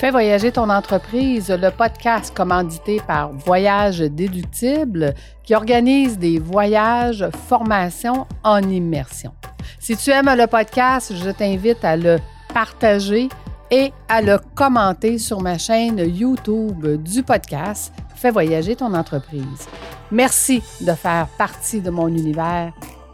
Fais 0.00 0.10
voyager 0.10 0.50
ton 0.50 0.70
entreprise, 0.70 1.50
le 1.50 1.70
podcast 1.70 2.34
commandité 2.34 3.02
par 3.06 3.32
Voyage 3.32 3.98
Déductible 3.98 5.12
qui 5.42 5.54
organise 5.54 6.18
des 6.18 6.38
voyages, 6.38 7.28
formations 7.46 8.26
en 8.42 8.62
immersion. 8.62 9.34
Si 9.78 9.98
tu 9.98 10.08
aimes 10.08 10.34
le 10.34 10.46
podcast, 10.46 11.12
je 11.14 11.28
t'invite 11.28 11.84
à 11.84 11.98
le 11.98 12.16
partager 12.54 13.28
et 13.70 13.92
à 14.08 14.22
le 14.22 14.38
commenter 14.54 15.18
sur 15.18 15.42
ma 15.42 15.58
chaîne 15.58 15.98
YouTube 15.98 17.02
du 17.02 17.22
podcast 17.22 17.92
Fais 18.14 18.30
voyager 18.30 18.76
ton 18.76 18.94
entreprise. 18.94 19.68
Merci 20.10 20.62
de 20.80 20.92
faire 20.92 21.26
partie 21.36 21.82
de 21.82 21.90
mon 21.90 22.08
univers 22.08 22.72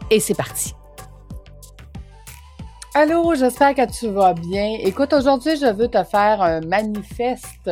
et 0.09 0.21
c'est 0.21 0.37
parti. 0.37 0.76
Allô, 2.99 3.35
j'espère 3.35 3.75
que 3.75 3.85
tu 3.91 4.07
vas 4.07 4.33
bien. 4.33 4.75
Écoute, 4.79 5.13
aujourd'hui, 5.13 5.55
je 5.55 5.67
veux 5.67 5.87
te 5.87 6.03
faire 6.03 6.41
un 6.41 6.61
manifeste 6.61 7.69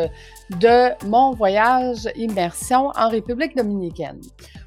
de 0.51 1.07
mon 1.07 1.31
voyage 1.31 2.07
immersion 2.15 2.91
en 2.95 3.09
République 3.09 3.57
dominicaine. 3.57 4.21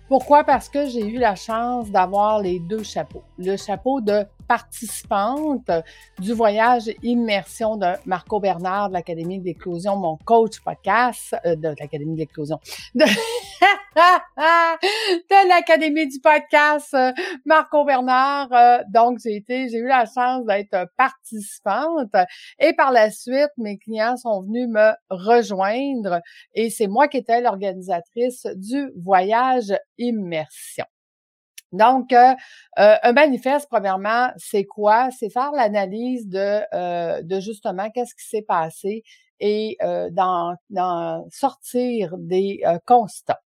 Pourquoi? 0.09 0.43
Parce 0.43 0.69
que 0.69 0.89
j'ai 0.89 1.07
eu 1.07 1.19
la 1.19 1.37
chance 1.37 1.93
d'avoir 1.93 2.41
les 2.41 2.59
deux 2.59 2.83
chapeaux. 2.83 3.23
Le 3.39 3.57
chapeau 3.57 4.01
de 4.01 4.25
participante 4.48 5.71
du 6.19 6.33
voyage 6.33 6.91
immersion 7.05 7.77
de 7.77 7.93
Marco 8.05 8.41
Bernard 8.41 8.89
de 8.89 8.95
l'Académie 8.95 9.39
d'éclosion, 9.39 9.95
mon 9.95 10.17
coach 10.25 10.59
podcast 10.65 11.37
euh, 11.45 11.55
de 11.55 11.69
l'Académie 11.79 12.17
d'éclosion, 12.17 12.59
de 13.97 15.48
l'Académie 15.48 16.06
du 16.09 16.20
podcast 16.20 16.92
euh, 16.95 17.12
Marco 17.44 17.84
Bernard. 17.84 18.53
Euh, 18.53 18.78
donc, 18.92 19.19
j'ai 19.25 19.36
été, 19.36 19.69
j'ai 19.69 19.78
eu 19.78 19.86
la 19.86 20.05
chance 20.05 20.44
d'être 20.47 20.86
participante 20.97 22.12
et 22.59 22.75
par 22.75 22.92
la 22.92 23.11
suite, 23.11 23.50
mes 23.56 23.78
clients 23.78 24.16
sont 24.16 24.42
venus 24.42 24.69
me 24.69 24.92
rejoindre 25.11 26.20
et 26.55 26.70
c'est 26.70 26.86
moi 26.86 27.09
qui 27.09 27.19
étais 27.19 27.41
l'organisatrice 27.41 28.47
du 28.56 28.91
voyage 28.97 29.72
immersion. 29.97 30.84
Donc, 31.72 32.12
euh, 32.12 32.34
euh, 32.78 32.97
un 33.03 33.12
manifeste, 33.12 33.69
premièrement, 33.70 34.31
c'est 34.36 34.64
quoi? 34.64 35.11
C'est 35.19 35.31
faire 35.31 35.53
l'analyse 35.53 36.27
de, 36.27 36.62
euh, 36.75 37.22
de 37.22 37.41
justement 37.41 37.91
qu'est-ce 37.91 38.14
qui 38.14 38.27
s'est 38.27 38.44
passé 38.47 39.03
et 39.41 39.77
d'en, 40.11 40.56
sortir 41.31 42.17
des 42.19 42.62
constats. 42.86 43.41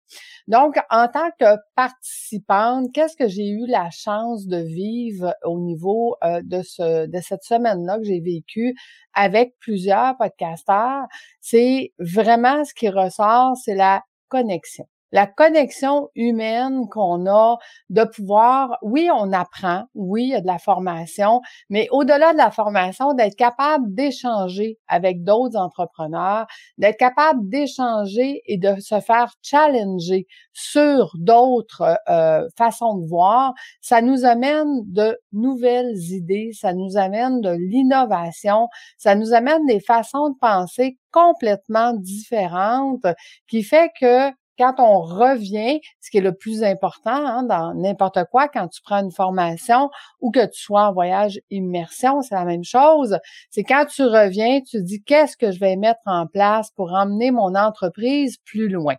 Donc, 0.48 0.76
en 0.90 1.08
tant 1.08 1.30
que 1.40 1.58
participante, 1.76 2.92
qu'est-ce 2.94 3.16
que 3.16 3.28
j'ai 3.28 3.48
eu 3.48 3.66
la 3.68 3.90
chance 3.90 4.48
de 4.48 4.58
vivre 4.58 5.34
au 5.44 5.60
niveau 5.60 6.18
de, 6.24 6.62
ce, 6.62 7.08
de 7.08 7.22
cette 7.22 7.44
semaine-là 7.44 7.98
que 7.98 8.06
j'ai 8.06 8.20
vécu 8.20 8.76
avec 9.14 9.56
plusieurs 9.60 10.18
podcasteurs? 10.18 11.06
C'est 11.40 11.94
vraiment 12.00 12.66
ce 12.66 12.74
qui 12.74 12.90
ressort, 12.90 13.56
c'est 13.58 13.76
la 13.76 14.04
connexion 14.28 14.88
la 15.12 15.28
connexion 15.28 16.10
humaine 16.16 16.88
qu'on 16.90 17.26
a 17.28 17.58
de 17.90 18.04
pouvoir, 18.04 18.78
oui, 18.82 19.10
on 19.14 19.34
apprend, 19.34 19.86
oui, 19.94 20.24
il 20.24 20.30
y 20.30 20.36
a 20.36 20.42
de 20.42 20.48
la 20.48 20.60
formation, 20.60 21.42
mais 21.70 21.88
au-delà 21.92 22.34
de 22.34 22.38
la 22.38 22.52
formation, 22.52 23.14
d'être 23.14 23.36
capable 23.36 23.94
d'échanger 23.94 24.78
avec 24.88 25.24
d'autres 25.24 25.58
entrepreneurs, 25.58 26.48
d'être 26.78 26.98
capable 26.98 27.48
d'échanger 27.50 28.42
et 28.46 28.58
de 28.58 28.80
se 28.80 29.00
faire 29.00 29.34
challenger 29.42 30.28
sur 30.54 31.12
d'autres 31.16 31.98
euh, 32.10 32.48
façons 32.58 32.98
de 32.98 33.08
voir, 33.08 33.54
ça 33.82 34.02
nous 34.02 34.26
amène 34.26 34.82
de 34.86 35.18
nouvelles 35.32 35.98
idées, 35.98 36.52
ça 36.54 36.74
nous 36.74 36.98
amène 36.98 37.42
de 37.42 37.52
l'innovation, 37.52 38.68
ça 38.98 39.16
nous 39.16 39.34
amène 39.34 39.66
des 39.66 39.80
façons 39.80 40.30
de 40.30 40.38
penser 40.40 40.98
complètement 41.12 41.94
différentes 41.94 43.06
qui 43.48 43.64
fait 43.64 43.92
que 44.00 44.32
quand 44.62 44.76
on 44.80 45.02
revient, 45.02 45.80
ce 46.02 46.12
qui 46.12 46.18
est 46.20 46.22
le 46.22 46.36
plus 46.36 46.64
important 46.64 47.10
hein, 47.10 47.44
dans 47.44 47.74
n'importe 47.74 48.20
quoi, 48.30 48.48
quand 48.48 48.68
tu 48.68 48.82
prends 48.82 49.02
une 49.02 49.12
formation 49.12 49.90
ou 50.20 50.30
que 50.30 50.46
tu 50.46 50.62
sois 50.62 50.88
en 50.88 50.94
voyage 50.94 51.40
immersion, 51.50 52.22
c'est 52.22 52.36
la 52.36 52.46
même 52.46 52.64
chose. 52.64 53.18
C'est 53.50 53.64
quand 53.64 53.86
tu 53.86 54.04
reviens, 54.04 54.62
tu 54.62 54.84
dis 54.84 55.02
qu'est-ce 55.02 55.36
que 55.36 55.52
je 55.52 55.60
vais 55.60 55.76
mettre 55.78 56.02
en 56.06 56.28
place 56.28 56.70
pour 56.72 56.94
emmener 56.94 57.32
mon 57.32 57.56
entreprise 57.56 58.38
plus 58.46 58.70
loin. 58.70 58.96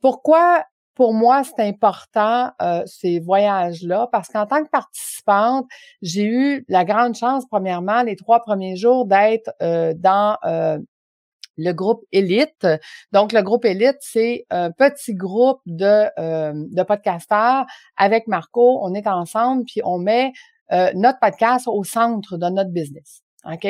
Pourquoi 0.00 0.64
pour 0.94 1.12
moi, 1.12 1.42
c'est 1.44 1.62
important 1.62 2.52
euh, 2.62 2.82
ces 2.86 3.20
voyages-là? 3.20 4.08
Parce 4.12 4.28
qu'en 4.28 4.46
tant 4.46 4.64
que 4.64 4.70
participante, 4.70 5.66
j'ai 6.00 6.24
eu 6.24 6.64
la 6.68 6.86
grande 6.86 7.14
chance, 7.14 7.44
premièrement, 7.50 8.02
les 8.02 8.16
trois 8.16 8.40
premiers 8.40 8.76
jours 8.76 9.04
d'être 9.04 9.50
euh, 9.62 9.92
dans 9.94 10.38
euh, 10.44 10.78
le 11.56 11.72
groupe 11.72 12.02
Élite. 12.12 12.66
Donc, 13.12 13.32
le 13.32 13.42
groupe 13.42 13.64
Élite, 13.64 13.98
c'est 14.00 14.46
un 14.50 14.70
petit 14.70 15.14
groupe 15.14 15.60
de, 15.66 16.06
euh, 16.18 16.52
de 16.54 16.82
podcasteurs. 16.82 17.66
Avec 17.96 18.26
Marco, 18.26 18.80
on 18.82 18.94
est 18.94 19.06
ensemble, 19.06 19.64
puis 19.64 19.80
on 19.84 19.98
met 19.98 20.32
euh, 20.72 20.90
notre 20.94 21.18
podcast 21.20 21.68
au 21.68 21.84
centre 21.84 22.36
de 22.36 22.48
notre 22.48 22.70
business. 22.70 23.22
OK? 23.44 23.66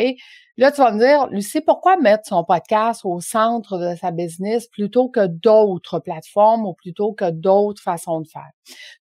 Là, 0.56 0.72
tu 0.72 0.80
vas 0.80 0.90
me 0.90 0.98
dire, 0.98 1.26
Lucie, 1.26 1.60
pourquoi 1.60 1.98
mettre 1.98 2.26
son 2.26 2.42
podcast 2.44 3.02
au 3.04 3.20
centre 3.20 3.76
de 3.78 3.94
sa 3.94 4.10
business 4.10 4.68
plutôt 4.68 5.10
que 5.10 5.26
d'autres 5.26 5.98
plateformes 5.98 6.64
ou 6.64 6.72
plutôt 6.72 7.12
que 7.12 7.30
d'autres 7.30 7.82
façons 7.82 8.22
de 8.22 8.26
faire? 8.26 8.50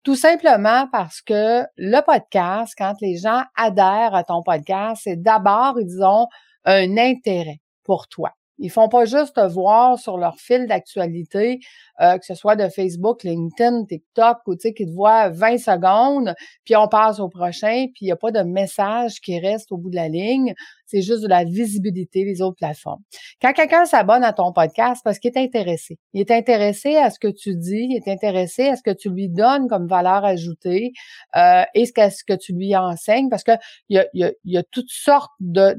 Tout 0.04 0.16
simplement 0.16 0.88
parce 0.92 1.22
que 1.22 1.64
le 1.78 2.02
podcast, 2.02 2.74
quand 2.78 2.96
les 3.00 3.16
gens 3.16 3.44
adhèrent 3.56 4.16
à 4.16 4.26
ton 4.26 4.44
podcast, 4.44 5.04
c'est 5.06 5.22
d'abord, 5.22 5.80
ils 5.80 6.04
ont 6.04 6.28
un 6.66 6.98
intérêt 6.98 7.62
pour 7.84 8.10
toi. 8.10 8.32
Ils 8.58 8.70
font 8.70 8.90
pas 8.90 9.06
juste 9.06 9.40
voir 9.40 10.00
sur 10.00 10.18
leur 10.18 10.38
fil 10.38 10.68
d'actualité, 10.68 11.60
euh, 12.02 12.18
que 12.18 12.26
ce 12.26 12.36
soit 12.36 12.56
de 12.56 12.70
Facebook, 12.70 13.24
LinkedIn, 13.24 13.86
TikTok, 13.86 14.38
ou 14.48 14.56
tu 14.56 14.62
sais, 14.62 14.74
qu'ils 14.74 14.88
te 14.88 14.94
voient 14.94 15.30
20 15.30 15.58
secondes, 15.58 16.34
puis 16.64 16.76
on 16.76 16.88
passe 16.88 17.20
au 17.20 17.30
prochain, 17.30 17.88
puis 17.94 18.02
il 18.02 18.06
n'y 18.06 18.12
a 18.12 18.16
pas 18.18 18.32
de 18.32 18.42
message 18.42 19.20
qui 19.22 19.40
reste 19.40 19.72
au 19.72 19.78
bout 19.78 19.90
de 19.90 19.96
la 19.96 20.08
ligne 20.08 20.54
c'est 20.86 21.02
juste 21.02 21.22
de 21.22 21.28
la 21.28 21.44
visibilité 21.44 22.26
des 22.26 22.42
autres 22.42 22.58
plateformes. 22.58 23.02
Quand 23.42 23.54
quelqu'un 23.54 23.86
s'abonne 23.86 24.24
à 24.24 24.34
ton 24.34 24.54
podcast, 24.54 25.02
parce 25.04 25.20
qu'il 25.20 25.32
est 25.36 25.40
intéressé. 25.40 25.98
Il 26.14 26.22
est 26.22 26.32
intéressé 26.32 26.96
à 26.96 27.10
ce 27.10 27.20
que 27.20 27.28
tu 27.28 27.56
dis, 27.56 27.88
il 27.90 27.98
est 27.98 28.12
intéressé 28.12 28.68
à 28.68 28.76
ce 28.76 28.82
que 28.82 28.92
tu 28.92 29.10
lui 29.10 29.30
donnes 29.30 29.68
comme 29.68 29.88
valeur 29.88 30.26
ajoutée 30.26 30.92
euh, 31.36 31.64
et 31.74 31.86
ce 31.86 31.92
que, 31.94 32.36
tu 32.36 32.54
lui 32.54 32.76
enseignes, 32.76 33.30
parce 33.30 33.44
que 33.44 33.52
il 33.90 33.98
y 33.98 34.00
a, 34.00 34.06
y 34.14 34.24
a, 34.24 34.32
y 34.44 34.58
a 34.58 34.64
toutes 34.64 34.90
sortes 34.90 35.32
de, 35.40 35.76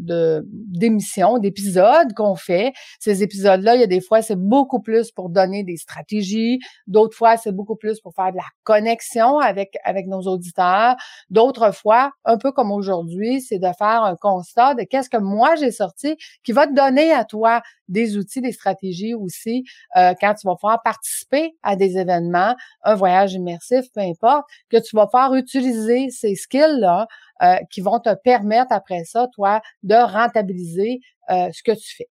d'émissions, 0.46 1.38
d'épisodes 1.38 2.12
qu'on 2.14 2.36
fait. 2.36 2.72
Ces 3.00 3.22
épisodes-là, 3.22 3.74
il 3.74 3.80
y 3.80 3.84
a 3.84 3.88
des 3.88 4.00
fois, 4.00 4.22
c'est 4.22 4.38
beaucoup 4.38 4.80
plus 4.80 5.10
pour 5.10 5.30
donner 5.30 5.64
des 5.64 5.76
stratégies, 5.76 6.58
d'autres 6.86 7.16
fois, 7.16 7.36
c'est 7.36 7.52
beaucoup 7.52 7.76
plus 7.76 8.00
pour 8.00 8.14
faire 8.14 8.32
de 8.32 8.36
la 8.36 8.44
connexion 8.64 9.38
avec, 9.38 9.76
avec 9.84 10.06
nos 10.06 10.22
auditeurs. 10.22 10.96
D'autres 11.30 11.72
fois, 11.72 12.12
un 12.24 12.38
peu 12.38 12.52
comme 12.52 12.72
aujourd'hui, 12.72 13.40
c'est 13.40 13.58
de 13.58 13.68
faire 13.78 14.02
un 14.04 14.16
constat 14.16 14.74
de 14.74 14.82
qu'est-ce 14.96 15.10
que 15.10 15.18
moi 15.18 15.56
j'ai 15.56 15.70
sorti 15.70 16.16
qui 16.42 16.52
va 16.52 16.66
te 16.66 16.72
donner 16.72 17.12
à 17.12 17.24
toi 17.24 17.60
des 17.88 18.16
outils, 18.16 18.40
des 18.40 18.52
stratégies 18.52 19.14
aussi 19.14 19.64
euh, 19.96 20.14
quand 20.20 20.34
tu 20.34 20.46
vas 20.46 20.54
pouvoir 20.54 20.82
participer 20.82 21.54
à 21.62 21.76
des 21.76 21.98
événements, 21.98 22.56
un 22.82 22.94
voyage 22.94 23.34
immersif, 23.34 23.84
peu 23.94 24.00
importe, 24.00 24.46
que 24.70 24.78
tu 24.78 24.96
vas 24.96 25.06
pouvoir 25.06 25.34
utiliser 25.34 26.08
ces 26.10 26.34
skills-là 26.34 27.06
euh, 27.42 27.56
qui 27.70 27.80
vont 27.80 28.00
te 28.00 28.14
permettre 28.14 28.72
après 28.72 29.04
ça, 29.04 29.28
toi, 29.34 29.60
de 29.82 29.94
rentabiliser 29.94 31.00
euh, 31.30 31.48
ce 31.52 31.62
que 31.62 31.72
tu 31.72 31.94
fais. 31.96 32.08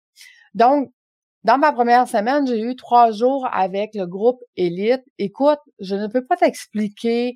Donc, 0.53 0.89
dans 1.43 1.57
ma 1.57 1.71
première 1.71 2.07
semaine, 2.07 2.47
j'ai 2.47 2.61
eu 2.61 2.75
trois 2.75 3.11
jours 3.11 3.47
avec 3.51 3.95
le 3.95 4.05
groupe 4.05 4.39
Élite. 4.55 5.03
Écoute, 5.17 5.59
je 5.79 5.95
ne 5.95 6.07
peux 6.07 6.25
pas 6.25 6.35
t'expliquer 6.35 7.35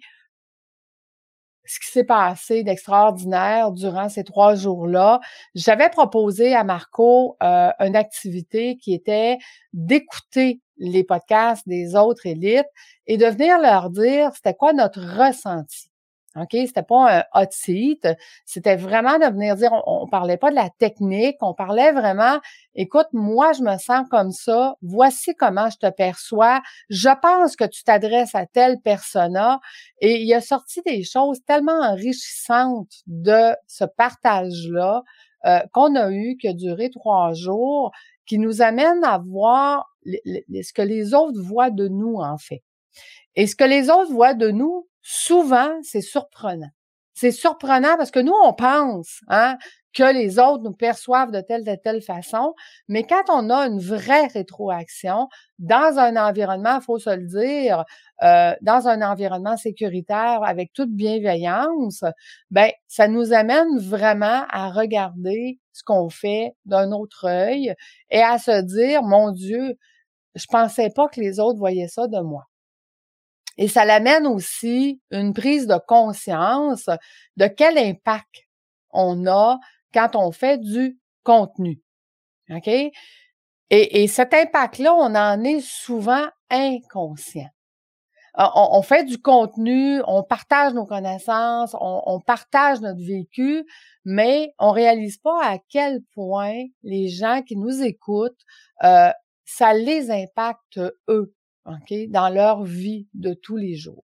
ce 1.73 1.79
qui 1.79 1.91
s'est 1.91 2.03
passé 2.03 2.63
d'extraordinaire 2.63 3.71
durant 3.71 4.09
ces 4.09 4.23
trois 4.23 4.55
jours-là. 4.55 5.19
J'avais 5.55 5.89
proposé 5.89 6.53
à 6.53 6.63
Marco 6.63 7.37
euh, 7.41 7.69
une 7.79 7.95
activité 7.95 8.77
qui 8.77 8.93
était 8.93 9.37
d'écouter 9.73 10.61
les 10.77 11.03
podcasts 11.03 11.67
des 11.67 11.95
autres 11.95 12.25
élites 12.25 12.67
et 13.07 13.17
de 13.17 13.25
venir 13.25 13.59
leur 13.59 13.89
dire 13.89 14.31
c'était 14.35 14.53
quoi 14.53 14.73
notre 14.73 14.99
ressenti. 14.99 15.92
OK? 16.35 16.49
C'était 16.51 16.83
pas 16.83 17.19
un 17.19 17.23
hot 17.33 17.47
seat. 17.51 18.07
C'était 18.45 18.75
vraiment 18.75 19.19
de 19.19 19.25
venir 19.25 19.55
dire, 19.55 19.71
on, 19.85 20.07
parlait 20.07 20.37
pas 20.37 20.49
de 20.49 20.55
la 20.55 20.69
technique, 20.69 21.37
on 21.41 21.53
parlait 21.53 21.91
vraiment, 21.91 22.39
écoute, 22.75 23.07
moi, 23.13 23.53
je 23.53 23.61
me 23.61 23.77
sens 23.77 24.07
comme 24.09 24.31
ça, 24.31 24.75
voici 24.81 25.35
comment 25.35 25.69
je 25.69 25.77
te 25.77 25.89
perçois, 25.89 26.61
je 26.89 27.09
pense 27.21 27.55
que 27.55 27.65
tu 27.65 27.83
t'adresses 27.83 28.35
à 28.35 28.45
telle 28.45 28.79
persona. 28.81 29.59
Et 29.99 30.21
il 30.21 30.33
a 30.33 30.41
sorti 30.41 30.81
des 30.85 31.03
choses 31.03 31.43
tellement 31.45 31.79
enrichissantes 31.79 32.91
de 33.07 33.55
ce 33.67 33.85
partage-là 33.85 35.03
euh, 35.45 35.59
qu'on 35.71 35.95
a 35.95 36.11
eu, 36.11 36.37
qui 36.37 36.47
a 36.47 36.53
duré 36.53 36.89
trois 36.89 37.33
jours, 37.33 37.91
qui 38.25 38.39
nous 38.39 38.61
amène 38.61 39.03
à 39.03 39.17
voir 39.17 39.89
ce 40.05 40.73
que 40.73 40.81
les 40.81 41.13
autres 41.13 41.41
voient 41.41 41.69
de 41.69 41.87
nous, 41.87 42.15
en 42.15 42.37
fait. 42.37 42.63
Et 43.35 43.47
ce 43.47 43.55
que 43.55 43.63
les 43.63 43.89
autres 43.89 44.11
voient 44.11 44.33
de 44.33 44.51
nous, 44.51 44.87
souvent, 45.03 45.71
c'est 45.83 46.01
surprenant. 46.01 46.69
c'est 47.13 47.31
surprenant 47.31 47.95
parce 47.97 48.11
que 48.11 48.19
nous, 48.19 48.33
on 48.43 48.53
pense 48.53 49.21
hein, 49.29 49.57
que 49.93 50.03
les 50.13 50.39
autres 50.39 50.63
nous 50.63 50.73
perçoivent 50.73 51.31
de 51.31 51.41
telle 51.41 51.63
de 51.63 51.75
telle 51.75 52.01
façon, 52.01 52.55
mais 52.87 53.03
quand 53.03 53.23
on 53.29 53.49
a 53.51 53.67
une 53.67 53.79
vraie 53.79 54.27
rétroaction 54.27 55.29
dans 55.59 55.99
un 55.99 56.15
environnement, 56.17 56.81
faut 56.81 56.97
se 56.99 57.11
le 57.11 57.27
dire, 57.27 57.85
euh, 58.23 58.53
dans 58.61 58.87
un 58.87 59.01
environnement 59.03 59.57
sécuritaire 59.57 60.43
avec 60.43 60.73
toute 60.73 60.91
bienveillance, 60.91 62.03
ben 62.51 62.71
ça 62.87 63.07
nous 63.07 63.33
amène 63.33 63.77
vraiment 63.79 64.45
à 64.49 64.71
regarder 64.71 65.59
ce 65.73 65.83
qu'on 65.83 66.09
fait 66.09 66.53
d'un 66.65 66.91
autre 66.91 67.25
œil 67.27 67.73
et 68.09 68.21
à 68.21 68.37
se 68.39 68.61
dire, 68.61 69.03
mon 69.03 69.31
Dieu, 69.31 69.75
je 70.35 70.45
pensais 70.49 70.89
pas 70.95 71.07
que 71.09 71.21
les 71.21 71.39
autres 71.39 71.59
voyaient 71.59 71.87
ça 71.87 72.07
de 72.07 72.19
moi. 72.19 72.45
Et 73.57 73.67
ça 73.67 73.85
l'amène 73.85 74.27
aussi 74.27 75.01
une 75.11 75.33
prise 75.33 75.67
de 75.67 75.77
conscience 75.87 76.89
de 77.37 77.47
quel 77.47 77.77
impact 77.77 78.47
on 78.91 79.27
a 79.27 79.59
quand 79.93 80.15
on 80.15 80.31
fait 80.31 80.59
du 80.59 80.97
contenu. 81.23 81.81
OK? 82.49 82.67
Et, 82.67 82.91
et 83.69 84.07
cet 84.07 84.33
impact-là, 84.33 84.93
on 84.93 85.15
en 85.15 85.43
est 85.43 85.61
souvent 85.61 86.27
inconscient. 86.49 87.49
Euh, 88.39 88.45
on, 88.55 88.81
fait 88.81 89.03
du 89.03 89.21
contenu, 89.21 90.01
on 90.07 90.23
partage 90.23 90.73
nos 90.73 90.87
connaissances, 90.87 91.75
on, 91.79 92.19
partage 92.19 92.81
notre 92.81 93.01
vécu, 93.01 93.63
mais 94.05 94.55
on 94.57 94.71
réalise 94.71 95.17
pas 95.19 95.39
à 95.43 95.57
quel 95.69 96.01
point 96.15 96.63
les 96.81 97.09
gens 97.09 97.43
qui 97.43 97.55
nous 97.55 97.83
écoutent, 97.83 98.41
euh, 98.83 99.11
ça 99.45 99.73
les 99.73 100.09
impacte 100.09 100.79
eux, 101.09 101.31
dans 101.65 102.29
leur 102.29 102.63
vie 102.63 103.07
de 103.13 103.33
tous 103.33 103.57
les 103.57 103.75
jours. 103.75 104.03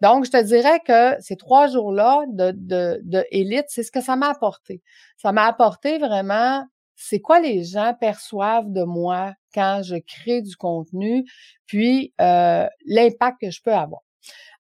Donc, 0.00 0.24
je 0.24 0.30
te 0.30 0.42
dirais 0.42 0.80
que 0.86 1.20
ces 1.20 1.36
trois 1.36 1.66
jours-là 1.66 2.24
de, 2.28 2.52
de, 2.54 3.00
de 3.02 3.24
élite, 3.30 3.66
c'est 3.68 3.82
ce 3.82 3.90
que 3.90 4.00
ça 4.00 4.16
m'a 4.16 4.28
apporté. 4.28 4.82
Ça 5.16 5.32
m'a 5.32 5.46
apporté 5.46 5.98
vraiment, 5.98 6.64
c'est 6.94 7.20
quoi 7.20 7.40
les 7.40 7.64
gens 7.64 7.94
perçoivent 8.00 8.70
de 8.72 8.84
moi 8.84 9.34
quand 9.54 9.80
je 9.82 9.96
crée 9.96 10.42
du 10.42 10.56
contenu, 10.56 11.24
puis 11.66 12.12
euh, 12.20 12.66
l'impact 12.86 13.40
que 13.40 13.50
je 13.50 13.62
peux 13.62 13.72
avoir. 13.74 14.02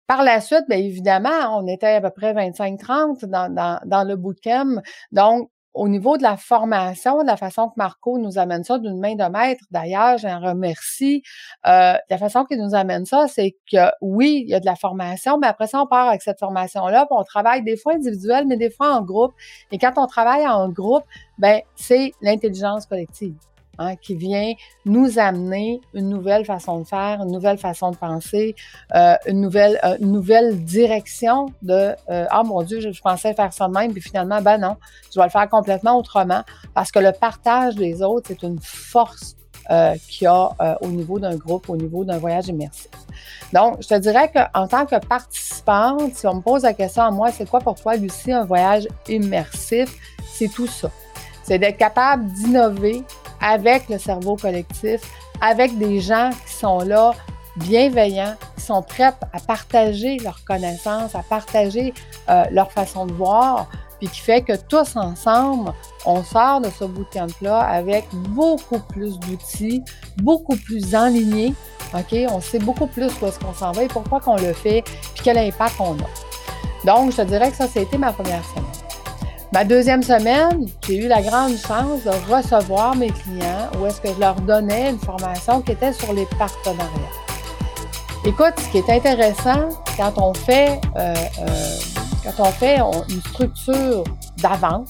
Par 0.05 0.23
la 0.23 0.41
suite, 0.41 0.65
bien 0.67 0.79
évidemment, 0.79 1.57
on 1.57 1.65
était 1.67 1.87
à 1.87 2.01
peu 2.01 2.11
près 2.11 2.33
25-30 2.33 3.25
dans, 3.25 3.51
dans, 3.51 3.79
dans 3.85 4.03
le 4.03 4.15
bootcamp. 4.15 4.81
Donc, 5.11 5.49
au 5.73 5.87
niveau 5.87 6.17
de 6.17 6.23
la 6.23 6.37
formation, 6.37 7.21
de 7.21 7.27
la 7.27 7.37
façon 7.37 7.69
que 7.69 7.73
Marco 7.77 8.17
nous 8.19 8.37
amène 8.37 8.63
ça 8.63 8.77
d'une 8.77 8.99
main 8.99 9.15
de 9.15 9.23
maître, 9.23 9.63
d'ailleurs, 9.71 10.17
j'en 10.17 10.39
remercie. 10.39 11.23
Euh, 11.65 11.95
la 12.09 12.17
façon 12.17 12.45
qu'il 12.45 12.61
nous 12.61 12.75
amène 12.75 13.05
ça, 13.05 13.27
c'est 13.27 13.55
que 13.71 13.89
oui, 14.01 14.43
il 14.45 14.51
y 14.51 14.53
a 14.53 14.59
de 14.59 14.65
la 14.65 14.75
formation, 14.75 15.37
mais 15.37 15.47
après 15.47 15.67
ça, 15.67 15.81
on 15.81 15.87
part 15.87 16.09
avec 16.09 16.21
cette 16.21 16.39
formation-là, 16.39 17.07
on 17.09 17.23
travaille 17.23 17.63
des 17.63 17.77
fois 17.77 17.93
individuel, 17.93 18.45
mais 18.47 18.57
des 18.57 18.69
fois 18.69 18.93
en 18.93 19.01
groupe. 19.01 19.33
Et 19.71 19.77
quand 19.77 19.93
on 19.97 20.05
travaille 20.05 20.47
en 20.47 20.69
groupe, 20.69 21.03
ben 21.37 21.61
c'est 21.75 22.11
l'intelligence 22.21 22.85
collective. 22.85 23.35
Hein, 23.79 23.95
qui 23.95 24.13
vient 24.13 24.53
nous 24.85 25.17
amener 25.17 25.81
une 25.95 26.07
nouvelle 26.07 26.45
façon 26.45 26.81
de 26.81 26.83
faire, 26.83 27.23
une 27.23 27.31
nouvelle 27.31 27.57
façon 27.57 27.89
de 27.89 27.95
penser, 27.95 28.55
euh, 28.93 29.15
une 29.25 29.41
nouvelle 29.41 29.79
euh, 29.83 29.97
nouvelle 29.99 30.63
direction 30.63 31.47
de 31.63 31.95
euh, 32.11 32.27
ah 32.29 32.43
mon 32.43 32.61
Dieu, 32.61 32.79
je, 32.79 33.01
pensais 33.01 33.33
faire 33.33 33.51
ça 33.51 33.67
de 33.67 33.73
même, 33.73 33.91
puis 33.91 34.01
finalement 34.01 34.43
ben 34.43 34.59
non, 34.59 34.77
je 35.11 35.19
vais 35.19 35.25
le 35.25 35.31
faire 35.31 35.49
complètement 35.49 35.97
autrement 35.97 36.43
parce 36.75 36.91
que 36.91 36.99
le 36.99 37.13
partage 37.13 37.73
des 37.73 38.03
autres 38.03 38.27
c'est 38.27 38.43
une 38.43 38.59
force 38.61 39.35
euh, 39.71 39.95
qu'il 40.07 40.25
y 40.25 40.27
a 40.27 40.49
euh, 40.61 40.75
au 40.81 40.89
niveau 40.89 41.17
d'un 41.17 41.35
groupe, 41.35 41.69
au 41.69 41.77
niveau 41.77 42.03
d'un 42.03 42.17
voyage 42.17 42.49
immersif. 42.49 42.91
Donc, 43.53 43.77
je 43.81 43.87
te 43.87 43.97
dirais 43.97 44.29
qu'en 44.29 44.67
tant 44.67 44.85
que 44.85 44.99
participante, 44.99 46.13
si 46.15 46.27
on 46.27 46.35
me 46.35 46.41
pose 46.41 46.63
la 46.63 46.73
question 46.73 47.03
à 47.03 47.11
moi, 47.11 47.31
c'est 47.31 47.49
quoi 47.49 47.61
pour 47.61 47.75
toi, 47.75 47.95
Lucie, 47.95 48.33
un 48.33 48.43
voyage 48.43 48.87
immersif? 49.07 49.95
C'est 50.33 50.49
tout 50.49 50.67
ça. 50.67 50.91
C'est 51.43 51.59
d'être 51.59 51.77
capable 51.77 52.25
d'innover 52.33 53.03
avec 53.43 53.89
le 53.89 53.99
cerveau 53.99 54.37
collectif, 54.37 55.01
avec 55.41 55.77
des 55.77 55.99
gens 55.99 56.29
qui 56.47 56.53
sont 56.53 56.79
là, 56.79 57.11
bienveillants, 57.57 58.35
qui 58.55 58.63
sont 58.63 58.81
prêts 58.81 59.03
à 59.03 59.39
partager 59.45 60.17
leurs 60.19 60.43
connaissances, 60.45 61.13
à 61.13 61.21
partager 61.21 61.93
euh, 62.29 62.45
leur 62.51 62.71
façon 62.71 63.05
de 63.05 63.11
voir, 63.11 63.67
puis 63.99 64.07
qui 64.07 64.21
fait 64.21 64.41
que 64.41 64.53
tous 64.55 64.95
ensemble, 64.95 65.73
on 66.05 66.23
sort 66.23 66.61
de 66.61 66.69
ce 66.69 66.85
bootcamp-là 66.85 67.59
avec 67.59 68.05
beaucoup 68.29 68.79
plus 68.79 69.19
d'outils, 69.19 69.83
beaucoup 70.17 70.55
plus 70.55 70.95
enlignés, 70.95 71.53
OK? 71.93 72.15
On 72.29 72.39
sait 72.39 72.59
beaucoup 72.59 72.87
plus 72.87 73.11
où 73.21 73.25
est-ce 73.25 73.39
qu'on 73.39 73.53
s'en 73.53 73.73
va 73.73 73.83
et 73.83 73.87
pourquoi 73.87 74.21
qu'on 74.21 74.37
le 74.37 74.53
fait, 74.53 74.83
puis 74.83 75.23
quel 75.23 75.37
impact 75.37 75.75
on 75.79 75.95
a. 75.95 76.85
Donc, 76.85 77.11
je 77.11 77.17
te 77.17 77.21
dirais 77.23 77.51
que 77.51 77.57
ça, 77.57 77.67
c'était 77.67 77.97
ma 77.97 78.11
première 78.11 78.43
semaine. 78.45 78.72
Ma 79.53 79.63
deuxième 79.63 80.01
semaine, 80.01 80.65
j'ai 80.87 81.05
eu 81.05 81.07
la 81.07 81.21
grande 81.21 81.55
chance 81.57 82.03
de 82.03 82.33
recevoir 82.33 82.95
mes 82.95 83.11
clients 83.11 83.69
où 83.79 83.85
est-ce 83.85 84.01
que 84.01 84.07
je 84.07 84.19
leur 84.19 84.33
donnais 84.41 84.89
une 84.89 84.97
formation 84.97 85.61
qui 85.61 85.73
était 85.73 85.93
sur 85.93 86.11
les 86.11 86.25
partenariats. 86.39 86.89
Écoute, 88.25 88.55
ce 88.57 88.71
qui 88.71 88.79
est 88.79 88.89
intéressant 88.89 89.69
quand 89.95 90.17
on 90.17 90.33
fait, 90.33 90.81
euh, 90.95 91.13
euh, 91.13 91.77
quand 92.23 92.41
on 92.41 92.51
fait 92.51 92.79
une 92.79 93.21
structure 93.21 94.03
d'avance, 94.41 94.89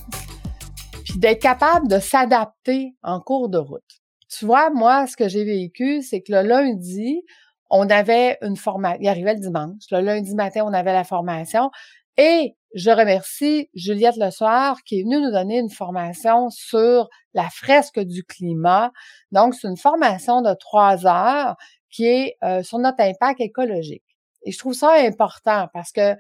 puis 1.04 1.20
d'être 1.20 1.42
capable 1.42 1.90
de 1.90 2.00
s'adapter 2.00 2.96
en 3.04 3.20
cours 3.20 3.50
de 3.50 3.58
route. 3.58 3.84
Tu 4.30 4.46
vois, 4.46 4.70
moi, 4.70 5.08
ce 5.08 5.18
que 5.18 5.28
j'ai 5.28 5.44
vécu, 5.44 6.02
c'est 6.04 6.22
que 6.22 6.32
le 6.32 6.42
lundi, 6.42 7.22
on 7.70 7.90
avait 7.90 8.38
une 8.42 8.56
formation. 8.56 9.00
Il 9.02 9.10
arrivait 9.10 9.34
le 9.34 9.42
dimanche. 9.42 9.84
Le 9.92 10.00
lundi 10.00 10.34
matin, 10.36 10.62
on 10.66 10.72
avait 10.72 10.94
la 10.94 11.04
formation. 11.04 11.70
Et 12.18 12.56
je 12.76 12.90
remercie 12.92 13.70
Juliette 13.74 14.18
Le 14.18 14.32
Soir 14.32 14.84
qui 14.84 15.00
est 15.00 15.04
venue 15.04 15.22
nous 15.22 15.32
donner 15.32 15.60
une 15.60 15.70
formation 15.70 16.50
sur 16.50 17.10
la 17.34 17.50
fresque 17.50 18.00
du 18.00 18.24
climat. 18.24 18.92
Donc, 19.32 19.54
c'est 19.56 19.68
une 19.68 19.78
formation 19.78 20.42
de 20.42 20.54
trois 20.54 21.06
heures 21.06 21.56
qui 21.90 22.06
est 22.06 22.38
euh, 22.44 22.64
sur 22.64 22.80
notre 22.80 23.02
impact 23.02 23.40
écologique. 23.42 24.04
Et 24.46 24.52
je 24.52 24.58
trouve 24.58 24.74
ça 24.74 24.94
important 24.94 25.68
parce 25.74 25.92
que 25.92 26.16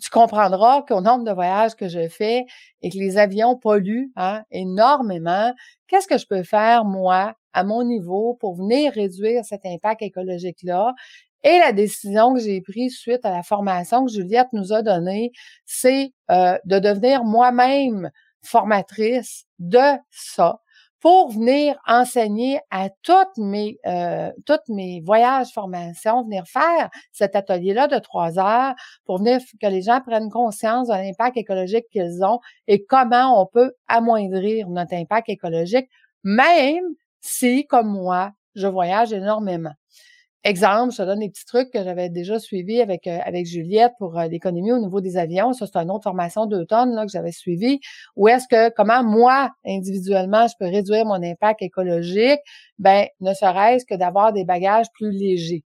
tu 0.00 0.10
comprendras 0.10 0.82
qu'au 0.82 1.00
nombre 1.00 1.24
de 1.24 1.32
voyages 1.32 1.74
que 1.74 1.88
je 1.88 2.08
fais 2.08 2.44
et 2.82 2.90
que 2.90 2.98
les 2.98 3.16
avions 3.16 3.56
polluent 3.56 4.12
hein, 4.16 4.42
énormément, 4.50 5.54
qu'est-ce 5.88 6.06
que 6.06 6.18
je 6.18 6.26
peux 6.26 6.42
faire, 6.42 6.84
moi, 6.84 7.34
à 7.54 7.64
mon 7.64 7.82
niveau, 7.82 8.34
pour 8.34 8.56
venir 8.56 8.92
réduire 8.92 9.44
cet 9.44 9.64
impact 9.64 10.02
écologique-là? 10.02 10.92
Et 11.42 11.58
la 11.58 11.72
décision 11.72 12.34
que 12.34 12.40
j'ai 12.40 12.60
prise 12.60 12.96
suite 12.96 13.24
à 13.24 13.30
la 13.30 13.42
formation 13.42 14.04
que 14.04 14.12
Juliette 14.12 14.48
nous 14.52 14.72
a 14.72 14.82
donnée, 14.82 15.32
c'est 15.64 16.12
euh, 16.30 16.58
de 16.64 16.78
devenir 16.78 17.24
moi-même 17.24 18.10
formatrice 18.42 19.44
de 19.58 19.98
ça 20.10 20.60
pour 21.00 21.30
venir 21.30 21.76
enseigner 21.86 22.58
à 22.70 22.88
toutes 23.02 23.36
mes 23.36 23.78
euh, 23.86 24.30
toutes 24.44 24.68
mes 24.68 25.00
voyages 25.02 25.52
formation, 25.52 26.24
venir 26.24 26.44
faire 26.46 26.90
cet 27.12 27.36
atelier-là 27.36 27.86
de 27.86 27.98
trois 27.98 28.38
heures 28.38 28.74
pour 29.04 29.18
venir 29.18 29.40
que 29.60 29.66
les 29.66 29.82
gens 29.82 30.00
prennent 30.00 30.30
conscience 30.30 30.88
de 30.88 30.94
l'impact 30.94 31.36
écologique 31.36 31.84
qu'ils 31.92 32.24
ont 32.24 32.40
et 32.66 32.84
comment 32.84 33.40
on 33.40 33.46
peut 33.46 33.72
amoindrir 33.88 34.68
notre 34.68 34.94
impact 34.94 35.28
écologique, 35.28 35.88
même 36.24 36.84
si, 37.20 37.66
comme 37.66 37.88
moi, 37.88 38.32
je 38.54 38.66
voyage 38.66 39.12
énormément. 39.12 39.74
Exemple, 40.46 40.92
je 40.92 40.98
te 40.98 41.02
donne 41.02 41.18
des 41.18 41.28
petits 41.28 41.44
trucs 41.44 41.72
que 41.72 41.82
j'avais 41.82 42.08
déjà 42.08 42.38
suivis 42.38 42.80
avec 42.80 43.08
euh, 43.08 43.18
avec 43.24 43.46
Juliette 43.46 43.90
pour 43.98 44.16
euh, 44.16 44.28
l'économie 44.28 44.70
au 44.70 44.78
niveau 44.78 45.00
des 45.00 45.16
avions. 45.16 45.52
Ça, 45.52 45.66
c'est 45.66 45.76
une 45.76 45.90
autre 45.90 46.04
formation 46.04 46.46
d'automne 46.46 46.94
que 47.04 47.10
j'avais 47.10 47.32
suivi. 47.32 47.80
Où 48.14 48.28
est-ce 48.28 48.46
que 48.46 48.72
comment 48.76 49.02
moi 49.02 49.50
individuellement 49.66 50.46
je 50.46 50.54
peux 50.60 50.66
réduire 50.66 51.04
mon 51.04 51.20
impact 51.20 51.62
écologique? 51.62 52.38
Ben, 52.78 53.06
ne 53.20 53.34
serait-ce 53.34 53.84
que 53.86 53.96
d'avoir 53.96 54.32
des 54.32 54.44
bagages 54.44 54.86
plus 54.94 55.10
légers. 55.10 55.64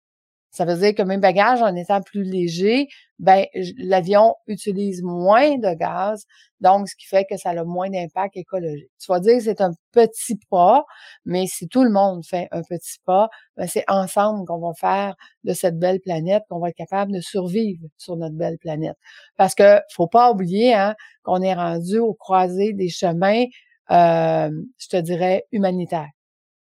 Ça 0.52 0.66
veut 0.66 0.78
dire 0.78 0.96
que 0.96 1.04
mes 1.04 1.18
bagages, 1.18 1.62
en 1.62 1.76
étant 1.76 2.02
plus 2.02 2.24
légers, 2.24 2.88
ben 3.20 3.46
l'avion 3.78 4.36
utilise 4.48 5.02
moins 5.04 5.58
de 5.58 5.74
gaz, 5.76 6.26
donc 6.62 6.88
ce 6.88 6.96
qui 6.96 7.06
fait 7.08 7.26
que 7.30 7.38
ça 7.38 7.52
a 7.52 7.64
moins 7.64 7.90
d'impact 7.90 8.38
écologique. 8.38 8.90
Tu 9.00 9.12
vas 9.12 9.20
dire 9.20 9.38
que 9.38 9.44
c'est 9.44 9.62
un 9.62 9.72
petit 9.92 10.38
pas, 10.50 10.86
mais 11.26 11.48
si 11.48 11.68
tout 11.68 11.84
le 11.84 11.92
monde 11.92 12.26
fait 12.26 12.48
un 12.52 12.62
petit 12.64 13.00
pas, 13.06 13.30
ben 13.58 13.68
c'est 13.68 13.84
ensemble 13.88 14.46
qu'on 14.46 14.60
va 14.60 14.74
faire 14.74 15.16
de 15.44 15.54
cette 15.54 15.78
belle 15.80 16.00
planète 16.00 16.44
qu'on 16.50 16.60
va 16.60 16.70
être 16.70 16.76
capable 16.76 17.12
de 17.12 17.22
survivre 17.22 17.84
sur 17.98 18.16
notre 18.18 18.36
belle 18.36 18.58
planète. 18.58 18.98
Parce 19.36 19.56
que 19.56 19.80
faut 19.94 20.08
pas 20.08 20.32
oublier 20.32 20.74
hein, 20.74 20.96
qu'on 21.24 21.42
est 21.42 21.54
rendu 21.54 22.00
au 22.00 22.14
croisé 22.14 22.74
des 22.74 22.90
chemins, 22.90 23.46
euh, 23.92 24.50
je 24.78 24.88
te 24.88 24.98
dirais 24.98 25.46
humanitaires. 25.52 26.17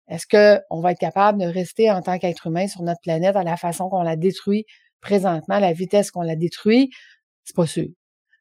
Est-ce 0.07 0.25
qu'on 0.27 0.79
va 0.81 0.91
être 0.91 0.99
capable 0.99 1.39
de 1.39 1.45
rester 1.45 1.91
en 1.91 2.01
tant 2.01 2.17
qu'être 2.17 2.47
humain 2.47 2.67
sur 2.67 2.83
notre 2.83 3.01
planète 3.01 3.35
à 3.35 3.43
la 3.43 3.57
façon 3.57 3.89
qu'on 3.89 4.03
la 4.03 4.15
détruit 4.15 4.65
présentement, 5.01 5.55
à 5.55 5.59
la 5.59 5.73
vitesse 5.73 6.11
qu'on 6.11 6.21
la 6.21 6.35
détruit? 6.35 6.89
C'est 7.43 7.55
pas 7.55 7.67
sûr. 7.67 7.87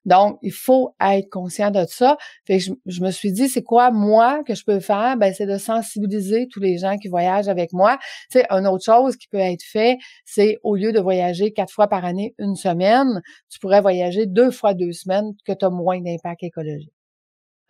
Donc, 0.07 0.39
il 0.41 0.53
faut 0.53 0.95
être 1.01 1.29
conscient 1.31 1.73
de 1.73 1.85
ça. 1.89 2.17
Je, 2.49 2.71
me 3.03 3.11
suis 3.11 3.33
dit, 3.33 3.49
c'est 3.49 3.65
quoi 3.65 3.91
moi 3.91 4.45
que 4.45 4.55
je 4.55 4.65
peux 4.65 4.79
faire? 4.79 5.17
Ben, 5.17 5.35
c'est 5.35 5.47
de 5.47 5.59
sensibiliser 5.59 6.47
tous 6.49 6.61
les 6.61 6.79
gens 6.79 6.97
qui 6.97 7.09
voyagent 7.09 7.49
avec 7.49 7.73
moi. 7.73 7.99
Tu 8.31 8.39
sais, 8.39 8.47
une 8.49 8.69
autre 8.69 8.85
chose 8.85 9.17
qui 9.17 9.27
peut 9.27 9.39
être 9.39 9.65
fait, 9.65 9.99
c'est 10.25 10.59
au 10.63 10.77
lieu 10.77 10.93
de 10.93 11.01
voyager 11.01 11.53
quatre 11.53 11.73
fois 11.73 11.89
par 11.89 12.05
année, 12.05 12.37
une 12.39 12.55
semaine, 12.55 13.21
tu 13.51 13.59
pourrais 13.59 13.81
voyager 13.81 14.27
deux 14.27 14.53
fois 14.53 14.75
deux 14.75 14.93
semaines 14.93 15.33
que 15.45 15.53
tu 15.53 15.65
as 15.65 15.71
moins 15.71 16.01
d'impact 16.01 16.45
écologique. 16.45 16.93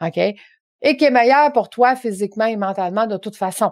OK? 0.03 0.19
Et 0.19 0.97
qui 0.99 1.05
est 1.07 1.11
meilleur 1.11 1.53
pour 1.55 1.71
toi 1.71 1.97
physiquement 1.97 2.45
et 2.45 2.57
mentalement 2.57 3.07
de 3.07 3.17
toute 3.17 3.37
façon. 3.37 3.71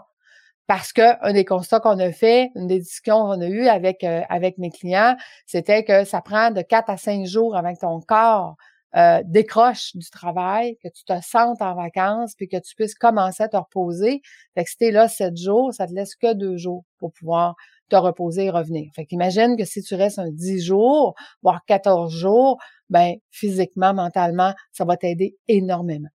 Parce 0.66 0.92
que 0.92 1.02
un 1.26 1.32
des 1.34 1.44
constats 1.44 1.80
qu'on 1.80 1.98
a 1.98 2.10
fait, 2.10 2.50
une 2.54 2.66
des 2.66 2.78
discussions 2.78 3.20
qu'on 3.20 3.40
a 3.40 3.46
eues 3.46 3.68
avec, 3.68 4.02
euh, 4.02 4.22
avec 4.30 4.56
mes 4.58 4.70
clients, 4.70 5.16
c'était 5.46 5.84
que 5.84 6.04
ça 6.04 6.22
prend 6.22 6.50
de 6.50 6.62
quatre 6.62 6.88
à 6.88 6.96
cinq 6.96 7.26
jours 7.26 7.56
avant 7.56 7.74
que 7.74 7.80
ton 7.80 8.00
corps 8.00 8.56
euh, 8.96 9.22
décroche 9.24 9.96
du 9.96 10.08
travail, 10.10 10.76
que 10.82 10.88
tu 10.88 11.04
te 11.04 11.20
sentes 11.22 11.60
en 11.60 11.74
vacances, 11.74 12.34
puis 12.36 12.48
que 12.48 12.56
tu 12.56 12.74
puisses 12.76 12.94
commencer 12.94 13.42
à 13.42 13.48
te 13.48 13.56
reposer. 13.56 14.22
Fait 14.54 14.64
que 14.64 14.70
si 14.70 14.76
t'es 14.76 14.90
là 14.90 15.08
sept 15.08 15.36
jours, 15.36 15.72
ça 15.74 15.86
te 15.86 15.92
laisse 15.92 16.14
que 16.14 16.32
deux 16.32 16.56
jours 16.56 16.84
pour 16.98 17.12
pouvoir 17.12 17.54
te 17.90 17.96
reposer 17.96 18.46
et 18.46 18.50
revenir. 18.50 18.90
Fait 18.94 19.04
qu'imagine 19.04 19.56
que 19.56 19.64
si 19.64 19.82
tu 19.82 19.94
restes 19.94 20.18
un 20.18 20.30
dix 20.30 20.64
jours, 20.64 21.14
voire 21.42 21.60
14 21.66 22.12
jours, 22.12 22.58
ben 22.88 23.14
physiquement, 23.30 23.94
mentalement, 23.94 24.54
ça 24.72 24.84
va 24.84 24.96
t'aider 24.96 25.36
énormément. 25.48 26.08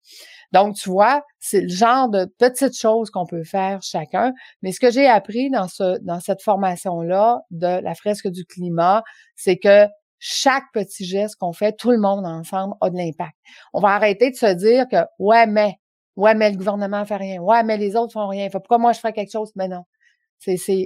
Donc, 0.54 0.76
tu 0.76 0.90
vois, 0.90 1.24
c'est 1.40 1.62
le 1.62 1.70
genre 1.70 2.10
de 2.10 2.26
petites 2.38 2.78
choses 2.78 3.10
qu'on 3.10 3.26
peut 3.26 3.44
faire 3.44 3.82
chacun. 3.82 4.34
Mais 4.62 4.72
ce 4.72 4.80
que 4.80 4.92
j'ai 4.92 5.08
appris 5.08 5.50
dans 5.50 5.68
ce, 5.68 5.98
dans 6.04 6.20
cette 6.20 6.42
formation-là 6.42 7.42
de 7.52 7.82
la 7.82 7.96
fresque 7.96 8.28
du 8.28 8.46
climat, 8.46 9.04
c'est 9.36 9.58
que 9.58 9.88
chaque 10.20 10.66
petit 10.74 11.06
geste 11.06 11.36
qu'on 11.36 11.54
fait, 11.54 11.74
tout 11.74 11.92
le 11.92 12.00
monde 12.00 12.26
ensemble 12.26 12.76
a 12.82 12.90
de 12.90 12.98
l'impact. 12.98 13.38
On 13.74 13.80
va 13.80 13.90
arrêter 13.90 14.32
de 14.32 14.36
se 14.36 14.54
dire 14.54 14.86
que, 14.90 14.98
ouais, 15.20 15.48
mais, 15.48 15.76
ouais, 16.16 16.36
mais 16.36 16.52
le 16.52 16.58
gouvernement 16.58 17.06
fait 17.06 17.18
rien. 17.18 17.42
Ouais, 17.42 17.64
mais 17.64 17.78
les 17.78 17.96
autres 17.96 18.14
font 18.14 18.28
rien. 18.28 18.50
pourquoi 18.50 18.78
moi 18.78 18.94
je 18.94 19.00
fais 19.00 19.14
quelque 19.14 19.32
chose? 19.32 19.52
Mais 19.56 19.68
non. 19.68 19.84